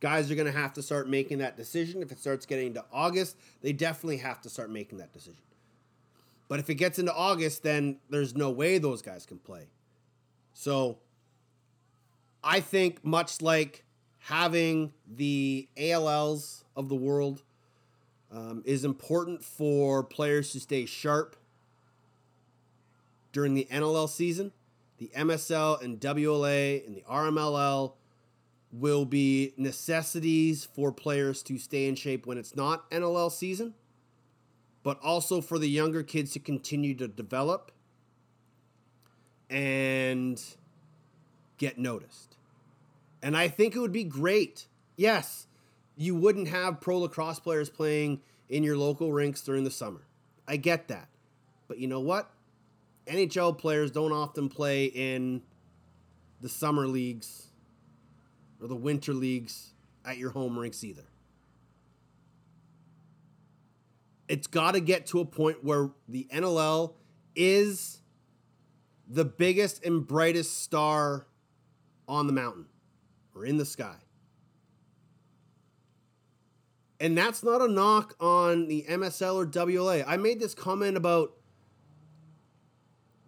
[0.00, 2.02] guys are going to have to start making that decision.
[2.02, 5.42] If it starts getting into August, they definitely have to start making that decision.
[6.48, 9.66] But if it gets into August, then there's no way those guys can play.
[10.54, 10.98] So
[12.42, 13.84] I think much like
[14.26, 17.44] having the ALLs of the world
[18.32, 21.36] um, is important for players to stay sharp
[23.30, 24.50] during the NLL season.
[24.98, 27.92] The MSL and WLA and the RMLL
[28.72, 33.74] will be necessities for players to stay in shape when it's not NLL season,
[34.82, 37.70] but also for the younger kids to continue to develop
[39.48, 40.42] and
[41.58, 42.35] get noticed.
[43.22, 44.66] And I think it would be great.
[44.96, 45.46] Yes,
[45.96, 50.06] you wouldn't have pro lacrosse players playing in your local rinks during the summer.
[50.46, 51.08] I get that.
[51.68, 52.30] But you know what?
[53.06, 55.42] NHL players don't often play in
[56.40, 57.46] the summer leagues
[58.60, 59.72] or the winter leagues
[60.04, 61.04] at your home rinks either.
[64.28, 66.94] It's got to get to a point where the NLL
[67.34, 68.00] is
[69.08, 71.26] the biggest and brightest star
[72.08, 72.66] on the mountain
[73.36, 73.96] or in the sky.
[76.98, 80.02] And that's not a knock on the MSL or WLA.
[80.06, 81.34] I made this comment about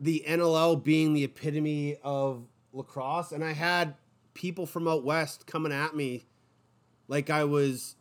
[0.00, 3.94] the NLL being the epitome of lacrosse, and I had
[4.32, 6.24] people from out west coming at me
[7.08, 7.96] like I was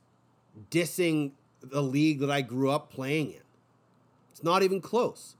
[0.69, 1.31] dissing
[1.61, 3.41] the league that I grew up playing in.
[4.31, 5.35] It's not even close.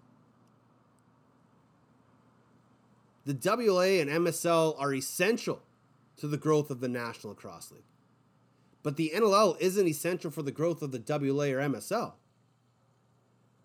[3.26, 5.62] The WLA and MSL are essential
[6.18, 7.84] to the growth of the National Lacrosse League.
[8.84, 12.14] But the NLL isn't essential for the growth of the WLA or MSL.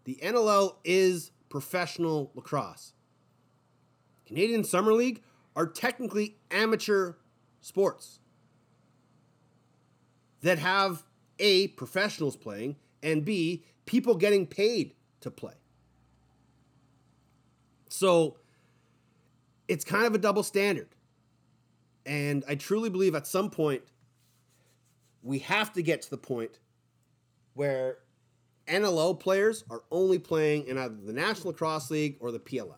[0.04, 2.92] The NLL is professional lacrosse.
[4.26, 5.22] Canadian Summer League
[5.54, 7.14] are technically amateur
[7.60, 8.18] sports
[10.40, 11.04] that have
[11.38, 15.54] A, professionals playing, and B, people getting paid to play.
[17.88, 18.38] So
[19.68, 20.88] it's kind of a double standard.
[22.04, 23.82] And I truly believe at some point
[25.22, 26.58] we have to get to the point
[27.54, 27.98] where
[28.66, 32.74] NLL players are only playing in either the National Lacrosse League or the PLL.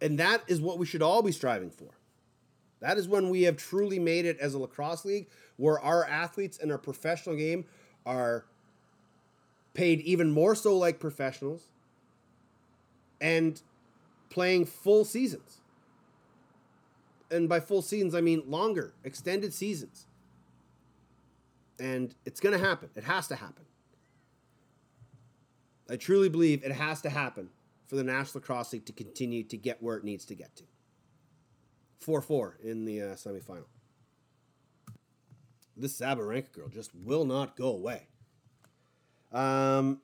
[0.00, 1.88] And that is what we should all be striving for.
[2.80, 6.58] That is when we have truly made it as a lacrosse league where our athletes
[6.58, 7.64] in our professional game
[8.04, 8.44] are
[9.72, 11.68] paid even more so like professionals
[13.20, 13.62] and
[14.30, 15.60] playing full seasons.
[17.30, 20.06] And by full seasons, I mean longer, extended seasons.
[21.78, 22.90] And it's going to happen.
[22.94, 23.64] It has to happen.
[25.90, 27.50] I truly believe it has to happen
[27.86, 30.64] for the National Lacrosse League to continue to get where it needs to get to.
[32.00, 33.64] 4 4 in the uh, semifinal.
[35.76, 38.06] This Sabalenka girl just will not go away.
[39.32, 40.00] Um,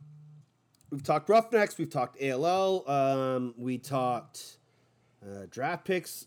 [0.91, 4.59] we've talked Roughnecks, we've talked ALL, um, we talked
[5.25, 6.27] uh, draft picks.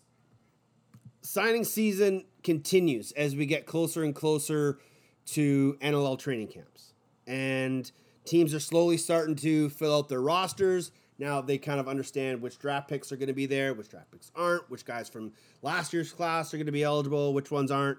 [1.22, 4.78] Signing season continues as we get closer and closer
[5.26, 6.92] to NLL training camps.
[7.26, 7.90] And
[8.24, 10.92] teams are slowly starting to fill out their rosters.
[11.18, 14.10] Now they kind of understand which draft picks are going to be there, which draft
[14.10, 15.32] picks aren't, which guys from
[15.62, 17.98] last year's class are going to be eligible, which ones aren't.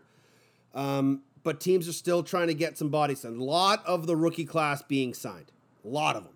[0.76, 3.40] Um, but teams are still trying to get some bodies signed.
[3.40, 5.52] A lot of the rookie class being signed.
[5.84, 6.35] A lot of them.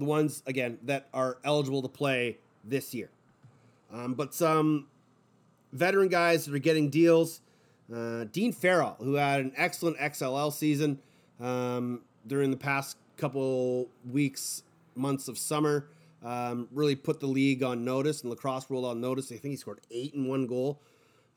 [0.00, 3.10] The ones, again, that are eligible to play this year.
[3.92, 4.86] Um, but some
[5.72, 7.40] veteran guys that are getting deals.
[7.94, 11.00] Uh, Dean Farrell, who had an excellent XLL season
[11.40, 14.62] um, during the past couple weeks,
[14.94, 15.88] months of summer,
[16.24, 19.26] um, really put the league on notice and lacrosse world on notice.
[19.26, 20.80] I think he scored eight in one goal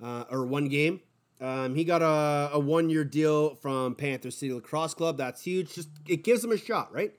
[0.02, 1.02] uh, or one game.
[1.42, 5.18] Um, he got a, a one year deal from Panther City Lacrosse Club.
[5.18, 5.74] That's huge.
[5.74, 7.14] Just it gives him a shot, right?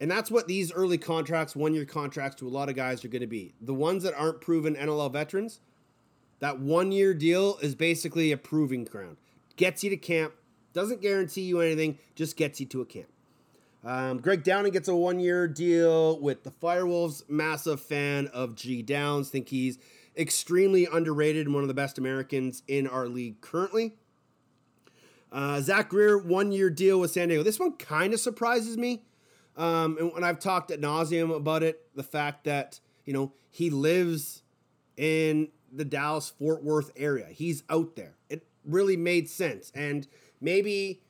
[0.00, 3.08] And that's what these early contracts, one year contracts to a lot of guys are
[3.08, 3.54] going to be.
[3.60, 5.60] The ones that aren't proven NLL veterans,
[6.40, 9.16] that one year deal is basically a proving ground.
[9.56, 10.34] Gets you to camp,
[10.74, 13.08] doesn't guarantee you anything, just gets you to a camp.
[13.84, 17.22] Um, Greg Downing gets a one year deal with the Firewolves.
[17.28, 19.30] Massive fan of G Downs.
[19.30, 19.78] Think he's
[20.16, 23.94] extremely underrated and one of the best Americans in our league currently.
[25.30, 27.42] Uh, Zach Greer, one year deal with San Diego.
[27.42, 29.02] This one kind of surprises me.
[29.56, 31.82] Um, and, and I've talked at nauseum about it.
[31.94, 34.42] The fact that you know he lives
[34.96, 37.26] in the Dallas Fort Worth area.
[37.30, 38.14] He's out there.
[38.28, 39.70] It really made sense.
[39.74, 40.06] And
[40.40, 41.02] maybe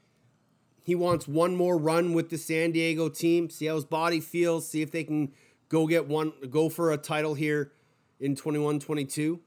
[0.83, 4.69] he wants one more run with the San Diego team, see how his body feels,
[4.69, 5.33] see if they can
[5.69, 7.73] go get one, go for a title here
[8.21, 9.41] in 21 22.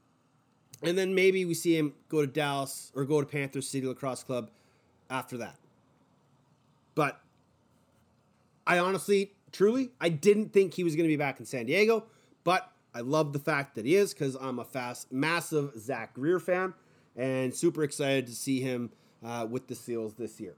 [0.81, 4.23] And then maybe we see him go to Dallas or go to Panther City Lacrosse
[4.23, 4.49] Club
[5.09, 5.55] after that.
[6.95, 7.21] But
[8.69, 12.05] I honestly, truly, I didn't think he was going to be back in San Diego,
[12.43, 16.39] but I love the fact that he is because I'm a fast, massive Zach Greer
[16.39, 16.75] fan
[17.15, 18.91] and super excited to see him
[19.25, 20.55] uh, with the Seals this year.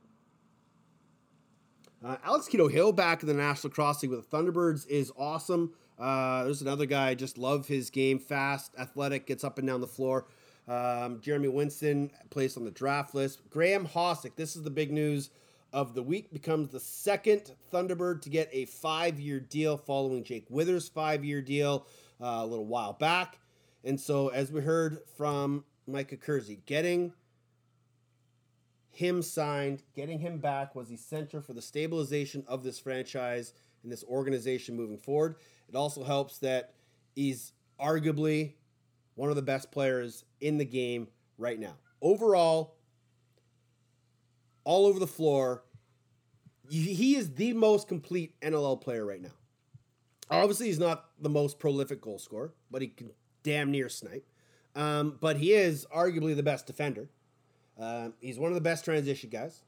[2.03, 5.71] Uh, Alex Kedoh Hill back in the National Cross League with the Thunderbirds is awesome.
[5.97, 9.79] Uh, there's another guy, I just love his game, fast, athletic, gets up and down
[9.79, 10.25] the floor.
[10.67, 13.49] Um, Jeremy Winston placed on the draft list.
[13.49, 15.29] Graeme Hossack, this is the big news
[15.73, 20.45] of the week, becomes the second Thunderbird to get a five year deal following Jake
[20.49, 21.85] Withers' five year deal
[22.21, 23.39] uh, a little while back.
[23.83, 27.13] And so, as we heard from Mike Accursi, getting
[28.91, 33.53] him signed, getting him back was essential for the stabilization of this franchise
[33.83, 35.35] and this organization moving forward.
[35.69, 36.73] It also helps that
[37.15, 38.53] he's arguably
[39.15, 41.07] one of the best players in the game
[41.37, 41.75] right now.
[42.01, 42.75] Overall,
[44.71, 45.63] all over the floor,
[46.69, 49.33] he is the most complete NLL player right now.
[50.29, 53.11] Obviously, he's not the most prolific goal scorer, but he can
[53.43, 54.25] damn near snipe.
[54.73, 57.09] Um, but he is arguably the best defender.
[57.77, 59.59] Uh, he's one of the best transition guys,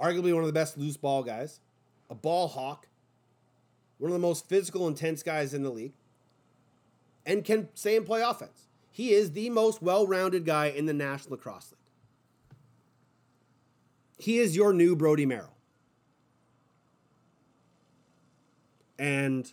[0.00, 1.58] arguably one of the best loose ball guys,
[2.08, 2.86] a ball hawk,
[3.98, 5.94] one of the most physical, intense guys in the league,
[7.26, 8.68] and can stay and play offense.
[8.92, 11.83] He is the most well rounded guy in the National Lacrosse League.
[14.18, 15.54] He is your new Brody Merrill.
[18.98, 19.52] And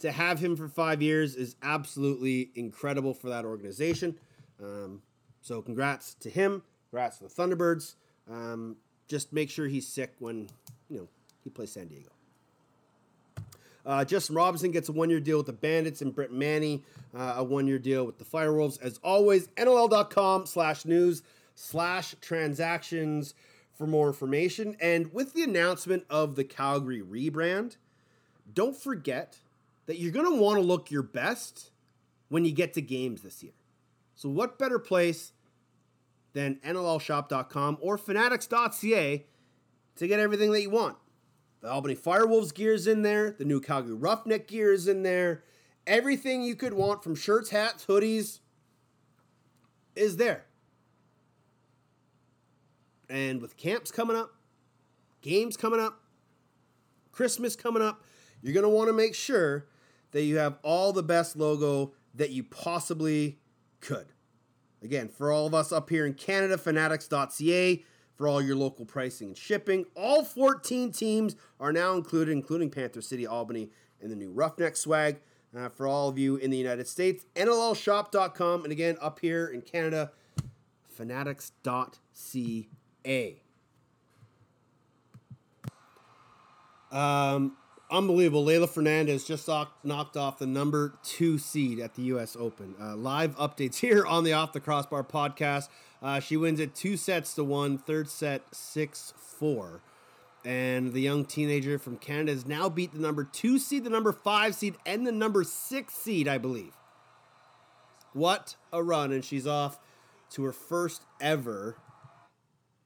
[0.00, 4.18] to have him for five years is absolutely incredible for that organization.
[4.60, 5.02] Um,
[5.40, 6.62] so congrats to him.
[6.90, 7.94] Congrats to the Thunderbirds.
[8.30, 8.76] Um,
[9.08, 10.48] just make sure he's sick when
[10.88, 11.08] you know
[11.44, 12.10] he plays San Diego.
[13.84, 16.84] Uh, Justin Robinson gets a one-year deal with the Bandits, and Brett Manney
[17.16, 18.80] uh, a one-year deal with the Firewolves.
[18.80, 21.22] As always, NLL.com slash news
[21.54, 23.34] slash transactions
[23.72, 24.76] for more information.
[24.80, 27.76] And with the announcement of the Calgary rebrand,
[28.52, 29.38] don't forget
[29.86, 31.70] that you're going to want to look your best
[32.28, 33.52] when you get to games this year.
[34.14, 35.32] So, what better place
[36.32, 39.26] than NLLshop.com or Fanatics.ca
[39.96, 40.96] to get everything that you want?
[41.60, 45.44] The Albany Firewolves gear is in there, the new Calgary Roughneck gear is in there.
[45.86, 48.40] Everything you could want from shirts, hats, hoodies
[49.94, 50.46] is there.
[53.12, 54.32] And with camps coming up,
[55.20, 56.00] games coming up,
[57.12, 58.02] Christmas coming up,
[58.40, 59.66] you're going to want to make sure
[60.12, 63.38] that you have all the best logo that you possibly
[63.80, 64.06] could.
[64.82, 67.84] Again, for all of us up here in Canada, fanatics.ca
[68.16, 69.84] for all your local pricing and shipping.
[69.94, 73.68] All 14 teams are now included, including Panther City, Albany,
[74.00, 75.20] and the new Roughneck swag.
[75.54, 78.62] Uh, for all of you in the United States, NLLshop.com.
[78.62, 80.12] And again, up here in Canada,
[80.96, 82.68] fanatics.ca.
[86.92, 87.56] Um,
[87.90, 88.44] unbelievable.
[88.44, 89.48] Leylah Fernandez just
[89.82, 92.36] knocked off the number two seed at the U.S.
[92.38, 92.74] Open.
[92.80, 95.68] Uh, live updates here on the Off the Crossbar podcast.
[96.02, 99.80] Uh, she wins it two sets to one, third set six four.
[100.44, 104.12] And the young teenager from Canada has now beat the number two seed, the number
[104.12, 106.72] five seed, and the number six seed, I believe.
[108.12, 109.12] What a run!
[109.12, 109.78] And she's off
[110.30, 111.76] to her first ever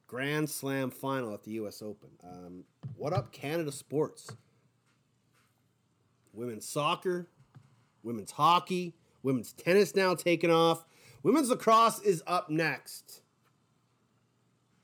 [0.07, 1.81] Grand Slam final at the U.S.
[1.81, 2.09] Open.
[2.23, 2.63] Um,
[2.95, 4.31] what up, Canada sports?
[6.31, 7.27] Women's soccer,
[8.03, 10.85] women's hockey, women's tennis now taking off.
[11.23, 13.21] Women's lacrosse is up next.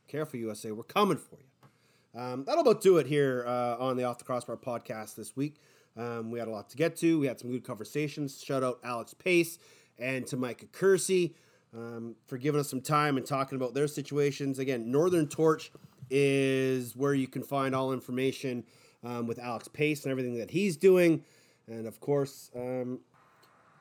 [0.07, 2.19] Careful, USA, we're coming for you.
[2.19, 5.55] Um, that'll about do it here uh, on the Off the Crossbar podcast this week.
[5.95, 7.19] Um, we had a lot to get to.
[7.19, 8.41] We had some good conversations.
[8.43, 9.57] Shout out Alex Pace
[9.97, 11.33] and to Mike Accursi
[11.75, 14.59] um, for giving us some time and talking about their situations.
[14.59, 15.71] Again, Northern Torch
[16.09, 18.63] is where you can find all information
[19.03, 21.23] um, with Alex Pace and everything that he's doing.
[21.67, 22.99] And of course, um,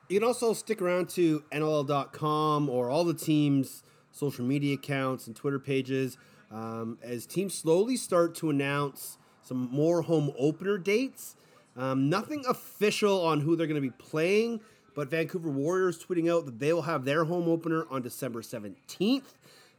[0.09, 5.35] you can also stick around to NLL.com or all the teams' social media accounts and
[5.35, 6.17] Twitter pages
[6.51, 11.35] um, as teams slowly start to announce some more home opener dates.
[11.75, 14.61] Um, nothing official on who they're going to be playing,
[14.95, 19.23] but Vancouver Warriors tweeting out that they will have their home opener on December 17th.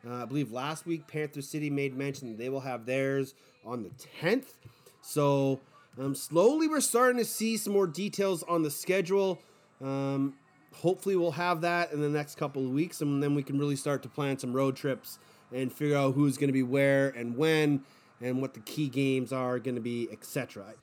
[0.06, 3.34] Uh, I believe last week Panther City made mention that they will have theirs
[3.64, 4.54] on the 10th.
[5.02, 5.60] So
[5.96, 9.38] Um, slowly, we're starting to see some more details on the schedule.
[9.80, 10.34] Um,
[10.74, 13.76] hopefully, we'll have that in the next couple of weeks, and then we can really
[13.76, 15.20] start to plan some road trips
[15.52, 17.84] and figure out who's going to be where and when,
[18.20, 20.74] and what the key games are going to be, etc.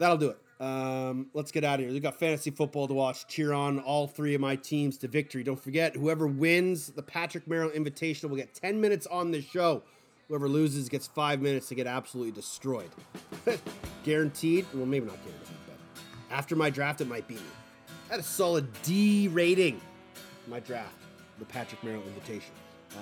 [0.00, 0.38] That'll do it.
[0.62, 1.92] Um, let's get out of here.
[1.92, 3.26] We've got fantasy football to watch.
[3.26, 5.42] Cheer on all three of my teams to victory.
[5.42, 9.82] Don't forget, whoever wins the Patrick Merrill Invitational will get 10 minutes on the show.
[10.28, 12.90] Whoever loses gets five minutes to get absolutely destroyed.
[14.04, 14.64] guaranteed.
[14.72, 15.76] Well, maybe not guaranteed, but
[16.32, 17.40] after my draft, it might be me.
[18.08, 19.80] I had a solid D rating.
[20.46, 20.94] My draft,
[21.40, 22.52] the Patrick Merrill Invitation.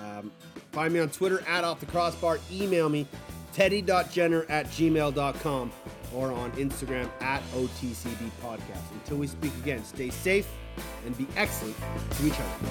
[0.02, 0.32] Um,
[0.72, 2.38] find me on Twitter at off the crossbar.
[2.50, 3.06] Email me
[3.52, 5.72] teddy.jenner at gmail.com
[6.14, 8.90] or on Instagram at OTCB Podcast.
[8.92, 10.48] Until we speak again, stay safe
[11.06, 11.76] and be excellent
[12.12, 12.66] to each other.